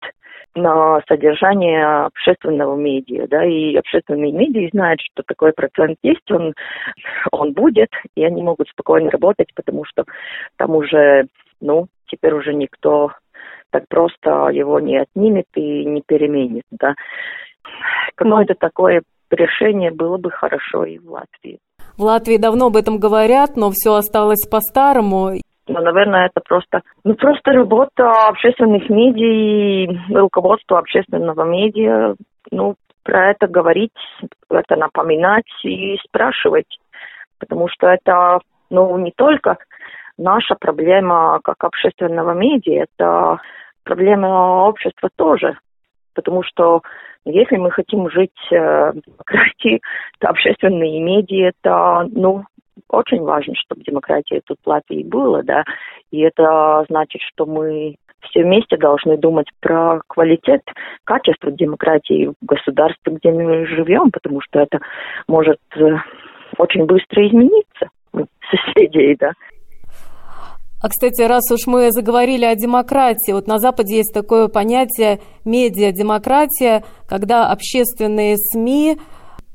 на 0.56 1.02
содержание 1.08 2.06
общественного 2.06 2.76
медиа, 2.76 3.28
да, 3.28 3.46
и 3.46 3.76
общественные 3.76 4.32
медиа 4.32 4.70
знают, 4.72 5.02
что 5.02 5.24
такой 5.24 5.54
процент 5.54 5.98
есть, 6.02 6.30
он, 6.32 6.54
он 7.32 7.54
будет, 7.54 7.90
и 8.16 8.24
они 8.24 8.42
могут 8.42 8.70
спокойно 8.70 9.12
работать, 9.12 9.50
потому 9.56 9.84
что 9.86 10.06
там 10.58 10.72
уже, 10.72 11.28
ну, 11.62 11.88
теперь 12.08 12.34
уже 12.34 12.54
никто 12.54 13.12
так 13.72 13.84
просто 13.90 14.50
его 14.50 14.80
не 14.80 14.98
отнимет 14.98 15.46
и 15.56 15.86
не 15.86 16.02
переменит, 16.02 16.64
да. 16.72 16.96
Какое-то 18.16 18.56
такое 18.56 19.02
решение 19.30 19.92
было 19.92 20.18
бы 20.18 20.32
хорошо 20.32 20.86
и 20.86 20.98
в 20.98 21.12
Латвии. 21.12 21.60
В 21.98 22.04
Латвии 22.04 22.38
давно 22.38 22.68
об 22.68 22.76
этом 22.76 23.00
говорят, 23.00 23.56
но 23.56 23.72
все 23.72 23.94
осталось 23.96 24.46
по-старому. 24.50 25.40
Ну, 25.68 25.82
наверное, 25.82 26.28
это 26.28 26.42
просто, 26.42 26.82
ну, 27.04 27.16
просто 27.16 27.52
работа 27.52 28.28
общественных 28.28 28.88
медиа 28.90 29.26
и 29.26 30.14
руководство 30.14 30.78
общественного 30.78 31.44
медиа, 31.44 32.16
ну, 32.52 32.76
про 33.04 33.32
это 33.32 33.48
говорить, 33.48 33.92
это 34.50 34.76
напоминать 34.76 35.50
и 35.64 35.98
спрашивать. 36.06 36.68
Потому 37.40 37.68
что 37.70 37.88
это, 37.88 38.40
ну, 38.70 38.98
не 38.98 39.12
только 39.12 39.58
наша 40.18 40.56
проблема 40.56 41.40
как 41.44 41.64
общественного 41.64 42.32
медиа, 42.32 42.84
это 42.84 43.40
проблема 43.84 44.66
общества 44.68 45.10
тоже. 45.16 45.58
Потому 46.14 46.44
что 46.44 46.82
если 47.26 47.58
мы 47.58 47.72
хотим 47.72 48.10
жить 48.10 48.32
э, 48.52 48.92
в 48.92 49.02
демократии, 49.06 49.82
то 50.20 50.30
общественные 50.30 51.02
медиа 51.02 51.50
это, 51.50 52.08
ну, 52.12 52.44
очень 52.90 53.22
важно, 53.22 53.54
чтобы 53.56 53.84
демократия 53.84 54.42
тут 54.46 54.58
в 54.64 54.68
Латвии 54.68 55.04
была, 55.04 55.42
да, 55.44 55.64
и 56.12 56.20
это 56.22 56.86
значит, 56.90 57.22
что 57.22 57.46
мы 57.46 57.96
все 58.30 58.44
вместе 58.44 58.78
должны 58.78 59.18
думать 59.18 59.48
про 59.60 60.02
квалитет, 60.08 60.62
качество 61.04 61.52
демократии 61.52 62.28
в 62.42 62.46
государстве, 62.46 63.14
где 63.14 63.32
мы 63.32 63.66
живем, 63.68 64.12
потому 64.12 64.42
что 64.42 64.60
это 64.60 64.80
может 65.28 65.60
э, 65.76 65.98
очень 66.58 66.86
быстро 66.86 67.28
измениться 67.28 67.90
соседей, 68.50 69.16
да. 69.20 69.32
А, 70.82 70.90
кстати, 70.90 71.22
раз 71.22 71.50
уж 71.52 71.66
мы 71.68 71.92
заговорили 71.92 72.46
о 72.46 72.56
демократии, 72.56 73.32
вот 73.32 73.48
на 73.48 73.58
Западе 73.58 73.98
есть 73.98 74.14
такое 74.14 74.50
понятие 74.50 75.20
медиа-демократия, 75.44 76.84
когда 77.08 77.50
общественные 77.50 78.36
СМИ 78.38 78.98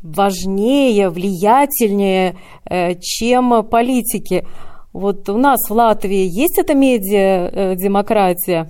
важнее, 0.03 1.11
влиятельнее, 1.11 2.36
э, 2.64 2.94
чем 3.01 3.64
политики. 3.64 4.46
Вот 4.92 5.28
у 5.28 5.36
нас 5.36 5.59
в 5.68 5.72
Латвии 5.72 6.28
есть 6.28 6.59
эта 6.59 6.74
медиа-демократия? 6.74 8.68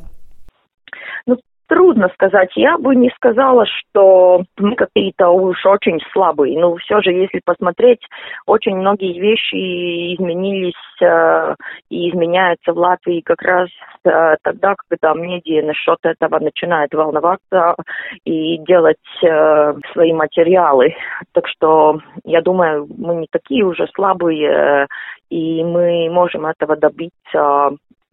Ну, 1.71 1.77
Трудно 1.77 2.09
сказать. 2.15 2.51
Я 2.57 2.79
бы 2.79 2.95
не 2.95 3.11
сказала, 3.17 3.65
что 3.67 4.43
мы 4.59 4.75
какие-то 4.75 5.31
уж 5.31 5.65
очень 5.65 5.99
слабые. 6.13 6.59
Но 6.59 6.77
все 6.77 7.01
же, 7.01 7.11
если 7.11 7.41
посмотреть, 7.45 8.01
очень 8.47 8.77
многие 8.77 9.19
вещи 9.19 10.15
изменились 10.15 10.75
э, 11.03 11.55
и 11.89 12.11
изменяются 12.11 12.73
в 12.73 12.79
Латвии 12.79 13.23
как 13.25 13.43
раз 13.43 13.69
э, 14.05 14.37
тогда, 14.43 14.75
когда 14.89 15.15
медиа 15.15 15.65
насчет 15.65 15.99
этого 16.03 16.39
начинают 16.39 16.93
волноваться 16.93 17.77
и 18.25 18.59
делать 18.59 18.97
э, 19.23 19.75
свои 19.93 20.13
материалы. 20.13 20.95
Так 21.33 21.49
что 21.49 21.99
я 22.25 22.43
думаю, 22.43 22.87
мы 22.97 23.15
не 23.17 23.27
такие 23.31 23.65
уже 23.65 23.87
слабые, 23.95 24.87
и 25.31 25.65
мы 25.65 26.09
можем 26.11 26.47
этого 26.47 26.77
добиться 26.77 27.71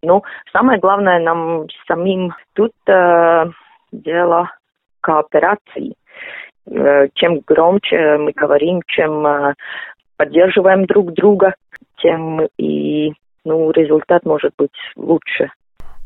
ну, 0.08 0.24
самое 0.52 0.80
главное 0.80 1.20
нам 1.20 1.68
самим 1.88 2.34
тут 2.54 2.72
э, 2.88 3.46
дело 3.92 4.50
кооперации. 5.02 5.94
Э, 6.70 7.08
чем 7.14 7.42
громче 7.46 8.18
мы 8.18 8.32
говорим, 8.32 8.82
чем 8.88 9.26
э, 9.28 9.54
поддерживаем 10.18 10.86
друг 10.86 11.14
друга, 11.14 11.54
тем 11.98 12.48
и 12.58 13.14
ну, 13.46 13.72
результат 13.72 14.26
может 14.26 14.54
быть 14.58 14.72
лучше. 14.96 15.52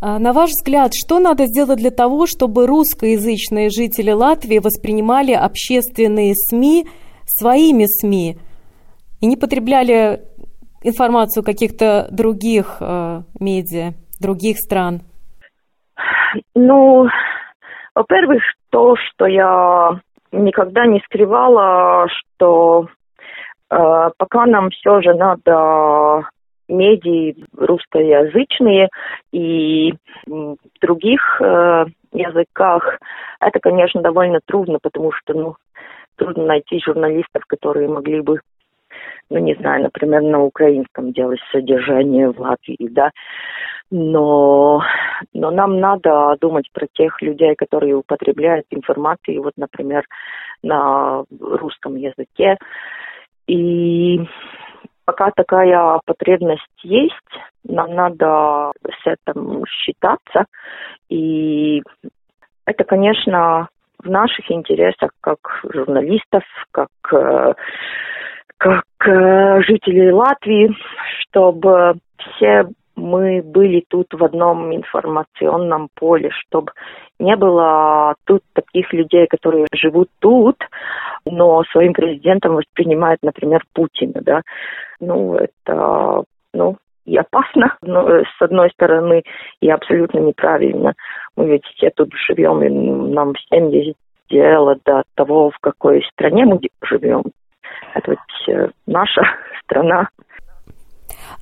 А 0.01 0.17
на 0.19 0.33
ваш 0.33 0.49
взгляд, 0.49 0.91
что 0.93 1.19
надо 1.19 1.45
сделать 1.45 1.77
для 1.77 1.91
того, 1.91 2.25
чтобы 2.25 2.65
русскоязычные 2.65 3.69
жители 3.69 4.11
Латвии 4.11 4.57
воспринимали 4.59 5.31
общественные 5.31 6.33
СМИ 6.35 6.85
своими 7.25 7.85
СМИ 7.85 8.37
и 9.21 9.25
не 9.27 9.37
потребляли 9.37 10.21
информацию 10.83 11.43
каких-то 11.43 12.07
других 12.11 12.77
э, 12.79 13.21
медиа, 13.39 13.93
других 14.19 14.57
стран? 14.57 15.01
Ну, 16.55 17.07
во-первых, 17.95 18.41
то, 18.69 18.95
что 18.95 19.25
я 19.25 19.99
никогда 20.31 20.85
не 20.85 20.99
скрывала, 21.01 22.07
что 22.09 22.87
э, 23.69 24.09
пока 24.17 24.45
нам 24.45 24.69
все 24.69 25.01
же 25.01 25.13
надо 25.13 26.27
медии 26.67 27.35
русскоязычные 27.55 28.89
и 29.31 29.93
в 30.25 30.57
других 30.81 31.41
э, 31.41 31.85
языках, 32.13 32.97
это, 33.39 33.59
конечно, 33.59 34.01
довольно 34.01 34.39
трудно, 34.45 34.79
потому 34.81 35.11
что, 35.11 35.33
ну, 35.33 35.55
трудно 36.15 36.45
найти 36.45 36.79
журналистов, 36.83 37.43
которые 37.47 37.89
могли 37.89 38.21
бы 38.21 38.39
ну, 39.29 39.39
не 39.39 39.55
знаю, 39.55 39.83
например, 39.83 40.21
на 40.21 40.43
украинском 40.43 41.13
делать 41.13 41.39
содержание 41.51 42.29
в 42.31 42.39
Латвии, 42.39 42.89
да, 42.89 43.11
но, 43.91 44.81
но 45.33 45.51
нам 45.51 45.79
надо 45.79 46.37
думать 46.39 46.69
про 46.71 46.87
тех 46.93 47.21
людей, 47.21 47.55
которые 47.55 47.95
употребляют 47.95 48.65
информацию, 48.69 49.43
вот, 49.43 49.53
например, 49.57 50.05
на 50.63 51.23
русском 51.39 51.95
языке. 51.95 52.57
И 53.47 54.21
пока 55.05 55.31
такая 55.35 55.99
потребность 56.05 56.63
есть, 56.83 57.15
нам 57.65 57.93
надо 57.93 58.71
с 58.85 59.05
этим 59.05 59.65
считаться. 59.67 60.45
И 61.09 61.83
это, 62.65 62.85
конечно, 62.85 63.67
в 63.99 64.09
наших 64.09 64.49
интересах, 64.49 65.11
как 65.19 65.37
журналистов, 65.63 66.43
как 66.71 66.89
э, 67.11 67.53
как 68.61 68.83
э, 69.07 69.61
жители 69.63 70.11
Латвии, 70.11 70.71
чтобы 71.21 71.95
все 72.19 72.67
мы 72.95 73.41
были 73.41 73.83
тут 73.87 74.13
в 74.13 74.23
одном 74.23 74.75
информационном 74.75 75.89
поле, 75.95 76.29
чтобы 76.29 76.71
не 77.17 77.35
было 77.35 78.13
тут 78.25 78.43
таких 78.53 78.93
людей, 78.93 79.25
которые 79.25 79.65
живут 79.73 80.09
тут, 80.19 80.57
но 81.25 81.63
своим 81.71 81.93
президентом 81.93 82.53
воспринимают, 82.53 83.23
например, 83.23 83.63
Путина, 83.73 84.21
да. 84.21 84.41
Ну, 84.99 85.33
это, 85.33 86.23
ну, 86.53 86.77
и 87.05 87.17
опасно, 87.17 87.75
но, 87.81 88.19
с 88.19 88.41
одной 88.41 88.69
стороны, 88.69 89.23
и 89.59 89.71
абсолютно 89.71 90.19
неправильно. 90.19 90.93
Мы 91.35 91.47
ведь 91.47 91.65
все 91.65 91.89
тут 91.89 92.11
живем, 92.27 92.61
и 92.61 92.69
нам 92.69 93.33
всем 93.33 93.69
есть 93.69 93.97
дело 94.29 94.75
до 94.85 95.01
того, 95.15 95.49
в 95.49 95.57
какой 95.59 96.03
стране 96.13 96.45
мы 96.45 96.59
живем. 96.83 97.23
Это 97.93 98.11
ведь 98.11 98.55
э, 98.55 98.69
наша 98.85 99.21
страна. 99.63 100.09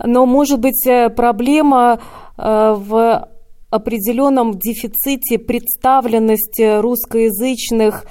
Но, 0.04 0.26
может 0.26 0.60
быть, 0.60 0.86
э, 0.88 1.10
проблема 1.10 2.00
э, 2.38 2.76
в 2.78 3.28
определенном 3.70 4.58
дефиците 4.58 5.38
представленности 5.38 6.80
русскоязычных 6.80 8.06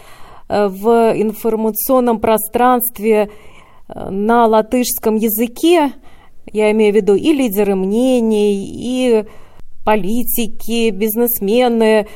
в 0.48 0.88
информационном 1.16 2.20
пространстве 2.20 3.30
на 3.88 4.46
латышском 4.46 5.16
языке, 5.16 5.92
я 6.46 6.70
имею 6.70 6.92
в 6.92 6.96
виду 6.96 7.16
и 7.16 7.32
лидеры 7.32 7.74
мнений, 7.74 8.64
и 8.64 9.24
политики, 9.84 10.90
бизнесмены, 10.90 12.06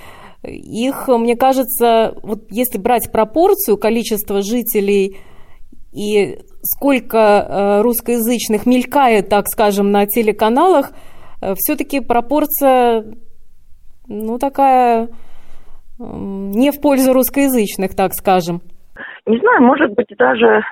их, 0.44 1.08
мне 1.08 1.36
кажется, 1.36 2.14
вот 2.22 2.44
если 2.50 2.78
брать 2.78 3.10
пропорцию 3.12 3.76
количества 3.76 4.42
жителей 4.42 5.18
и 5.92 6.38
сколько 6.62 7.18
э, 7.18 7.82
русскоязычных 7.82 8.66
мелькает, 8.66 9.28
так 9.28 9.46
скажем, 9.46 9.90
на 9.90 10.06
телеканалах, 10.06 10.92
э, 11.40 11.54
все-таки 11.56 12.00
пропорция, 12.00 13.04
ну, 14.08 14.38
такая 14.38 15.08
не 15.98 16.70
в 16.72 16.80
пользу 16.80 17.12
русскоязычных, 17.12 17.94
так 17.94 18.12
скажем. 18.12 18.60
Не 19.26 19.38
знаю, 19.38 19.62
может 19.62 19.92
быть, 19.92 20.12
даже 20.18 20.62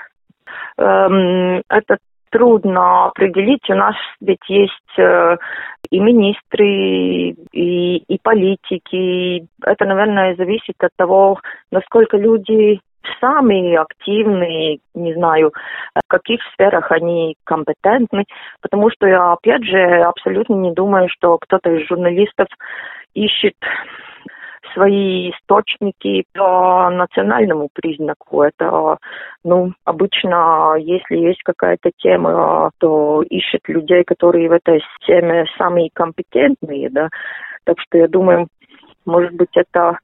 эм, 0.77 1.63
это 1.69 1.99
трудно 2.31 3.07
определить. 3.07 3.69
У 3.69 3.75
нас 3.75 3.95
ведь 4.21 4.49
есть 4.49 4.99
э, 4.99 5.37
и 5.91 6.01
министры, 6.01 7.37
и, 7.53 7.97
и 7.97 8.19
политики. 8.23 9.47
Это, 9.65 9.85
наверное, 9.85 10.35
зависит 10.37 10.75
от 10.79 10.91
того, 10.97 11.39
насколько 11.71 12.17
люди 12.17 12.81
сами 13.21 13.75
активны, 13.75 14.79
не 14.95 15.15
знаю, 15.15 15.53
в 15.95 16.09
каких 16.09 16.41
сферах 16.53 16.91
они 16.93 17.37
компетентны, 17.45 18.25
потому 18.61 18.91
что 18.91 19.07
я, 19.07 19.33
опять 19.33 19.65
же, 19.65 19.79
абсолютно 20.03 20.55
не 20.55 20.73
думаю, 20.73 21.09
что 21.09 21.39
кто-то 21.39 21.71
из 21.71 21.87
журналистов 21.89 22.49
ищет 23.15 23.55
свои 24.75 25.31
источники 25.31 26.25
по 26.35 26.91
национальному 26.91 27.69
признаку. 27.73 28.43
Это, 28.43 28.99
ну, 29.45 29.73
обычно, 29.85 30.77
если 30.79 31.17
есть 31.17 31.43
какая-то 31.43 31.91
тема, 31.99 32.71
то 32.79 33.23
ищет 33.23 33.63
людей, 33.69 34.05
которые 34.05 34.49
в 34.49 34.53
этой 34.53 34.83
теме 35.07 35.47
самые 35.59 35.91
компетентные, 35.93 36.91
да. 36.91 37.09
Так 37.65 37.77
что 37.81 37.99
я 37.99 38.09
думаю, 38.09 38.47
может 39.05 39.33
быть, 39.33 39.55
это 39.55 39.99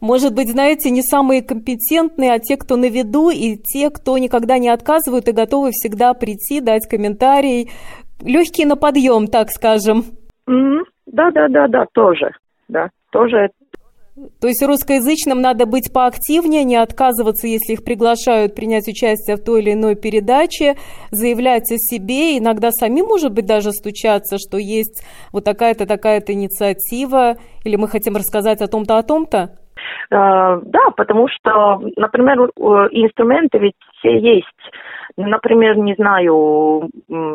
может 0.00 0.34
быть, 0.34 0.50
знаете, 0.50 0.90
не 0.90 1.02
самые 1.02 1.42
компетентные, 1.42 2.32
а 2.32 2.38
те, 2.38 2.56
кто 2.56 2.76
на 2.76 2.88
виду, 2.88 3.30
и 3.30 3.56
те, 3.56 3.90
кто 3.90 4.16
никогда 4.18 4.58
не 4.58 4.68
отказывают 4.68 5.28
и 5.28 5.32
готовы 5.32 5.70
всегда 5.72 6.14
прийти, 6.14 6.60
дать 6.60 6.88
комментарий. 6.88 7.70
Легкие 8.22 8.66
на 8.66 8.76
подъем, 8.76 9.26
так 9.26 9.50
скажем. 9.50 10.04
Да, 10.46 11.30
да, 11.30 11.48
да, 11.48 11.68
да, 11.68 11.86
тоже. 11.92 12.30
Да, 12.68 12.90
тоже 13.10 13.50
то 14.40 14.48
есть 14.48 14.62
русскоязычным 14.62 15.40
надо 15.40 15.66
быть 15.66 15.92
поактивнее, 15.92 16.64
не 16.64 16.76
отказываться, 16.76 17.46
если 17.46 17.74
их 17.74 17.84
приглашают 17.84 18.54
принять 18.54 18.88
участие 18.88 19.36
в 19.36 19.42
той 19.42 19.62
или 19.62 19.72
иной 19.72 19.94
передаче, 19.94 20.76
заявлять 21.10 21.70
о 21.72 21.76
себе, 21.78 22.38
иногда 22.38 22.70
самим, 22.70 23.06
может 23.06 23.32
быть, 23.32 23.46
даже 23.46 23.72
стучаться, 23.72 24.36
что 24.38 24.58
есть 24.58 25.02
вот 25.32 25.44
такая-то, 25.44 25.86
такая-то 25.86 26.32
инициатива, 26.32 27.36
или 27.64 27.76
мы 27.76 27.88
хотим 27.88 28.16
рассказать 28.16 28.60
о 28.60 28.68
том-то, 28.68 28.98
о 28.98 29.02
том-то? 29.02 29.59
А, 30.10 30.56
да, 30.62 30.90
потому 30.96 31.28
что, 31.28 31.80
например, 31.96 32.38
инструменты 32.90 33.58
ведь 33.58 33.74
все 33.98 34.18
есть. 34.18 34.46
Например, 35.16 35.76
не 35.76 35.94
знаю, 35.94 36.88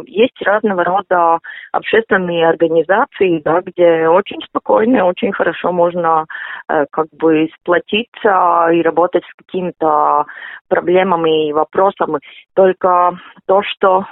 есть 0.08 0.42
разного 0.42 0.84
рода 0.84 1.40
общественные 1.72 2.48
организации, 2.48 3.42
да, 3.44 3.62
где 3.62 4.08
очень 4.08 4.42
спокойно, 4.48 5.06
очень 5.06 5.32
хорошо 5.34 5.72
можно 5.72 6.26
э, 6.70 6.86
как 6.92 7.08
бы 7.12 7.50
сплотиться 7.60 8.70
и 8.72 8.82
работать 8.82 9.24
с 9.26 9.36
какими-то 9.36 10.26
проблемами 10.68 11.50
и 11.50 11.54
вопросами. 11.54 12.20
Только 12.56 13.18
то, 13.46 13.62
что 13.64 14.06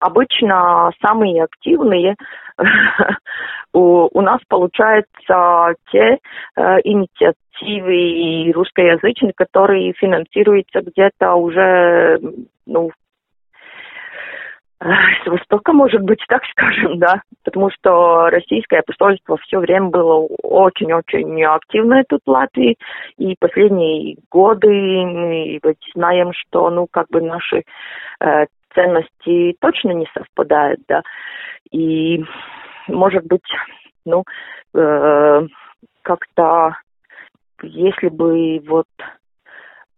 обычно 0.00 0.90
самые 1.04 1.44
активные 1.44 2.16
у, 3.74 4.08
у 4.12 4.20
нас 4.22 4.40
получаются 4.48 5.74
те 5.90 6.18
э, 6.56 6.76
инициативы 6.84 8.52
русскоязычные, 8.52 9.32
которые 9.36 9.92
финансируются 9.94 10.80
где-то 10.80 11.34
уже 11.34 12.20
ну, 12.66 12.90
с 14.80 15.26
Востока, 15.26 15.72
может 15.72 16.02
быть, 16.02 16.22
так 16.28 16.42
скажем, 16.50 16.98
да, 16.98 17.22
потому 17.44 17.70
что 17.70 18.28
российское 18.30 18.82
посольство 18.82 19.36
все 19.38 19.58
время 19.58 19.88
было 19.88 20.26
очень-очень 20.42 21.42
активное 21.44 22.04
тут 22.08 22.20
в 22.24 22.30
Латвии, 22.30 22.76
и 23.18 23.34
последние 23.38 24.16
годы 24.30 24.68
мы 24.68 25.60
знаем, 25.94 26.32
что, 26.32 26.70
ну, 26.70 26.86
как 26.90 27.08
бы 27.08 27.20
наши 27.20 27.64
э, 28.20 28.46
ценности 28.74 29.56
точно 29.60 29.92
не 29.92 30.06
совпадают, 30.12 30.80
да, 30.88 31.02
и, 31.70 32.24
может 32.88 33.24
быть, 33.26 33.42
ну, 34.04 34.24
э, 34.74 35.46
как-то, 36.02 36.76
если 37.62 38.08
бы 38.08 38.60
вот 38.66 38.86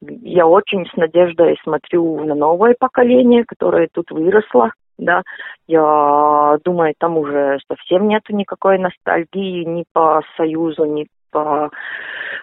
я 0.00 0.46
очень 0.46 0.86
с 0.86 0.96
надеждой 0.96 1.58
смотрю 1.62 2.24
на 2.24 2.34
новое 2.34 2.74
поколение, 2.78 3.44
которое 3.44 3.88
тут 3.92 4.10
выросло, 4.10 4.72
да, 4.98 5.22
я 5.66 6.56
думаю, 6.64 6.94
там 6.98 7.18
уже 7.18 7.58
совсем 7.68 8.08
нету 8.08 8.34
никакой 8.34 8.78
ностальгии 8.78 9.64
ни 9.64 9.84
по 9.92 10.22
Союзу, 10.36 10.84
ни 10.84 11.06
по 11.30 11.70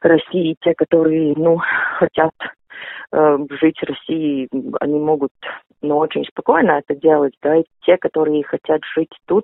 России. 0.02 0.56
Те, 0.62 0.74
которые, 0.76 1.34
ну, 1.36 1.60
хотят 1.98 2.34
э, 3.12 3.38
жить 3.60 3.80
в 3.80 3.90
России, 3.90 4.50
они 4.80 5.00
могут 5.00 5.32
но 5.84 5.98
очень 5.98 6.26
спокойно 6.26 6.80
это 6.80 6.96
делать, 6.96 7.34
да, 7.42 7.58
и 7.58 7.66
те, 7.82 7.98
которые 7.98 8.44
хотят 8.44 8.82
жить 8.96 9.12
тут, 9.28 9.44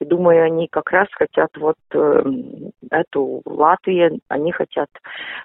и 0.00 0.04
думаю, 0.04 0.44
они 0.44 0.68
как 0.68 0.90
раз 0.92 1.08
хотят 1.12 1.50
вот 1.56 1.76
э, 1.92 2.22
эту 2.90 3.42
Латвию, 3.44 4.20
они 4.28 4.52
хотят 4.52 4.88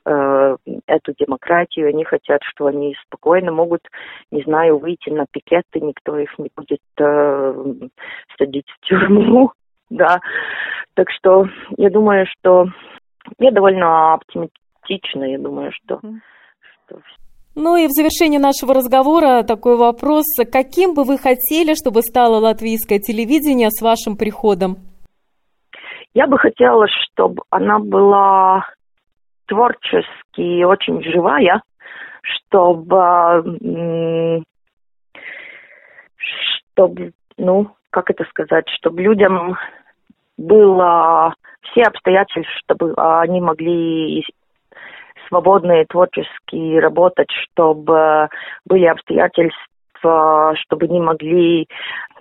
э, 0.05 0.57
эту 0.85 1.13
демократию, 1.19 1.89
они 1.89 2.05
хотят, 2.05 2.41
что 2.43 2.67
они 2.67 2.95
спокойно 3.07 3.51
могут, 3.51 3.81
не 4.31 4.43
знаю, 4.43 4.77
выйти 4.77 5.09
на 5.09 5.25
пикеты, 5.29 5.81
никто 5.81 6.17
их 6.17 6.37
не 6.37 6.51
будет 6.55 6.79
э, 6.99 7.73
садить 8.37 8.69
в 8.69 8.85
тюрьму, 8.85 9.51
да, 9.89 10.19
так 10.93 11.09
что 11.09 11.47
я 11.77 11.89
думаю, 11.89 12.27
что 12.27 12.67
я 13.39 13.49
довольно 13.49 14.13
оптимистична, 14.13 15.23
я 15.23 15.39
думаю, 15.39 15.71
что, 15.71 15.99
что 16.85 17.01
ну 17.55 17.77
и 17.77 17.87
в 17.87 17.91
завершении 17.91 18.37
нашего 18.37 18.73
разговора 18.73 19.43
такой 19.43 19.77
вопрос. 19.77 20.25
Каким 20.51 20.93
бы 20.93 21.03
вы 21.03 21.17
хотели, 21.17 21.73
чтобы 21.73 22.01
стало 22.01 22.39
латвийское 22.39 22.99
телевидение 22.99 23.69
с 23.71 23.81
вашим 23.81 24.17
приходом? 24.17 24.77
Я 26.13 26.27
бы 26.27 26.37
хотела, 26.37 26.87
чтобы 26.87 27.43
она 27.49 27.79
была 27.79 28.65
творчески 29.47 30.63
очень 30.63 31.03
живая, 31.03 31.61
чтобы, 32.21 34.43
чтобы, 36.73 37.11
ну, 37.37 37.71
как 37.89 38.09
это 38.09 38.23
сказать, 38.25 38.65
чтобы 38.77 39.01
людям 39.01 39.57
было 40.37 41.33
все 41.61 41.83
обстоятельства, 41.83 42.43
чтобы 42.63 42.93
они 42.95 43.41
могли 43.41 44.23
свободно 45.27 45.81
и 45.81 45.85
творчески 45.85 46.77
работать, 46.77 47.29
чтобы 47.31 48.29
были 48.65 48.85
обстоятельства, 48.85 50.55
чтобы 50.55 50.85
они 50.85 50.99
могли 50.99 51.67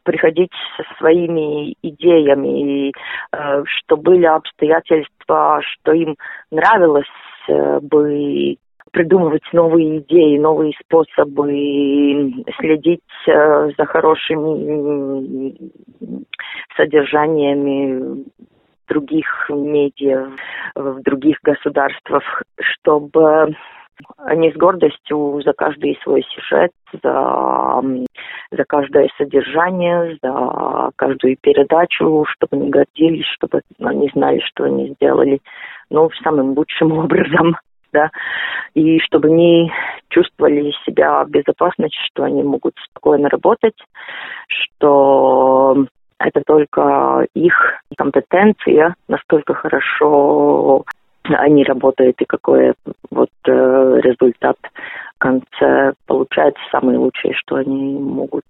приходить 0.04 0.52
со 0.76 0.84
своими 0.98 1.74
идеями, 1.82 2.88
и, 2.88 2.92
э, 3.32 3.64
что 3.64 3.96
были 3.96 4.26
обстоятельства, 4.26 5.60
что 5.62 5.92
им 5.92 6.16
нравилось 6.50 7.06
э, 7.48 7.80
бы 7.80 8.56
придумывать 8.92 9.42
новые 9.52 9.98
идеи, 9.98 10.38
новые 10.38 10.72
способы, 10.84 12.44
следить 12.60 13.00
э, 13.26 13.70
за 13.76 13.84
хорошими 13.86 15.56
содержаниями 16.76 18.24
других 18.88 19.26
медиа 19.48 20.30
в 20.74 21.00
других 21.02 21.38
государствах, 21.42 22.42
чтобы 22.60 23.54
они 24.18 24.50
с 24.52 24.56
гордостью 24.56 25.40
за 25.44 25.52
каждый 25.52 25.98
свой 26.02 26.22
сюжет, 26.22 26.72
за, 26.92 27.82
за 28.50 28.64
каждое 28.64 29.08
содержание, 29.16 30.18
за 30.22 30.90
каждую 30.96 31.36
передачу, 31.40 32.24
чтобы 32.28 32.56
они 32.56 32.70
гордились, 32.70 33.26
чтобы 33.34 33.62
они 33.80 34.10
знали, 34.14 34.40
что 34.40 34.64
они 34.64 34.94
сделали, 34.94 35.40
ну, 35.90 36.10
самым 36.22 36.54
лучшим 36.56 36.92
образом, 36.98 37.56
да, 37.92 38.10
и 38.74 38.98
чтобы 39.00 39.28
они 39.28 39.72
чувствовали 40.08 40.72
себя 40.84 41.24
в 41.24 41.30
безопасности, 41.30 41.96
что 42.10 42.24
они 42.24 42.42
могут 42.42 42.74
спокойно 42.90 43.28
работать, 43.28 43.76
что 44.48 45.86
это 46.18 46.42
только 46.46 47.26
их 47.34 47.54
компетенция, 47.96 48.94
насколько 49.08 49.54
хорошо 49.54 50.84
они 51.24 51.64
работают 51.64 52.20
и 52.20 52.26
какой 52.26 52.74
вот 53.10 53.30
э, 53.46 53.50
результат 54.02 54.56
в 55.14 55.18
конце 55.18 55.94
получается 56.06 56.60
самое 56.70 56.98
лучшее, 56.98 57.32
что 57.34 57.56
они 57.56 57.98
могут 57.98 58.44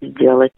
сделать. 0.00 0.56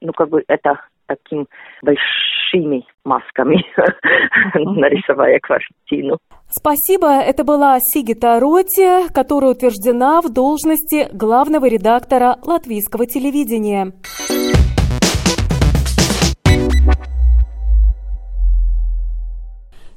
Ну, 0.00 0.12
как 0.12 0.28
бы 0.28 0.44
это 0.46 0.80
таким 1.06 1.46
большими 1.82 2.84
масками, 3.04 3.64
нарисовая 4.54 5.40
картину. 5.40 6.18
Спасибо. 6.48 7.08
Это 7.08 7.44
была 7.44 7.78
Сигита 7.80 8.38
Роти, 8.38 9.12
которая 9.12 9.52
утверждена 9.52 10.20
в 10.22 10.32
должности 10.32 11.08
главного 11.12 11.68
редактора 11.68 12.36
латвийского 12.42 13.06
телевидения. 13.06 13.92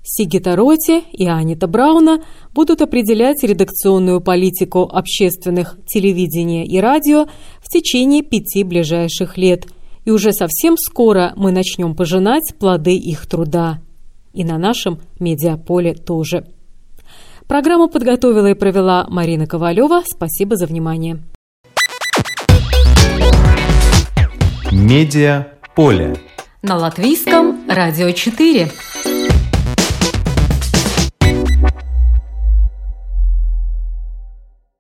Сигита 0.04 0.56
Роти 0.56 1.04
и 1.12 1.28
Анита 1.28 1.68
Брауна 1.68 2.24
будут 2.54 2.82
определять 2.82 3.44
редакционную 3.44 4.20
политику 4.20 4.90
общественных 4.92 5.78
телевидения 5.86 6.66
и 6.66 6.80
радио 6.80 7.28
в 7.60 7.70
течение 7.70 8.24
пяти 8.24 8.64
ближайших 8.64 9.38
лет. 9.38 9.68
И 10.04 10.10
уже 10.12 10.34
совсем 10.34 10.78
скоро 10.78 11.34
мы 11.36 11.52
начнем 11.52 11.96
пожинать 11.96 12.56
плоды 12.60 12.96
их 12.96 13.28
труда. 13.28 13.80
И 14.34 14.44
на 14.44 14.58
нашем 14.58 15.00
медиаполе 15.20 15.94
тоже. 15.94 16.48
Программу 17.48 17.88
подготовила 17.88 18.48
и 18.48 18.54
провела 18.56 19.06
Марина 19.10 19.46
Ковалева. 19.46 20.02
Спасибо 20.06 20.56
за 20.56 20.66
внимание. 20.66 21.20
Медиа 24.72 25.48
поле. 25.76 26.16
На 26.64 26.78
латвийском 26.78 27.68
радио 27.68 28.12
4. 28.12 28.72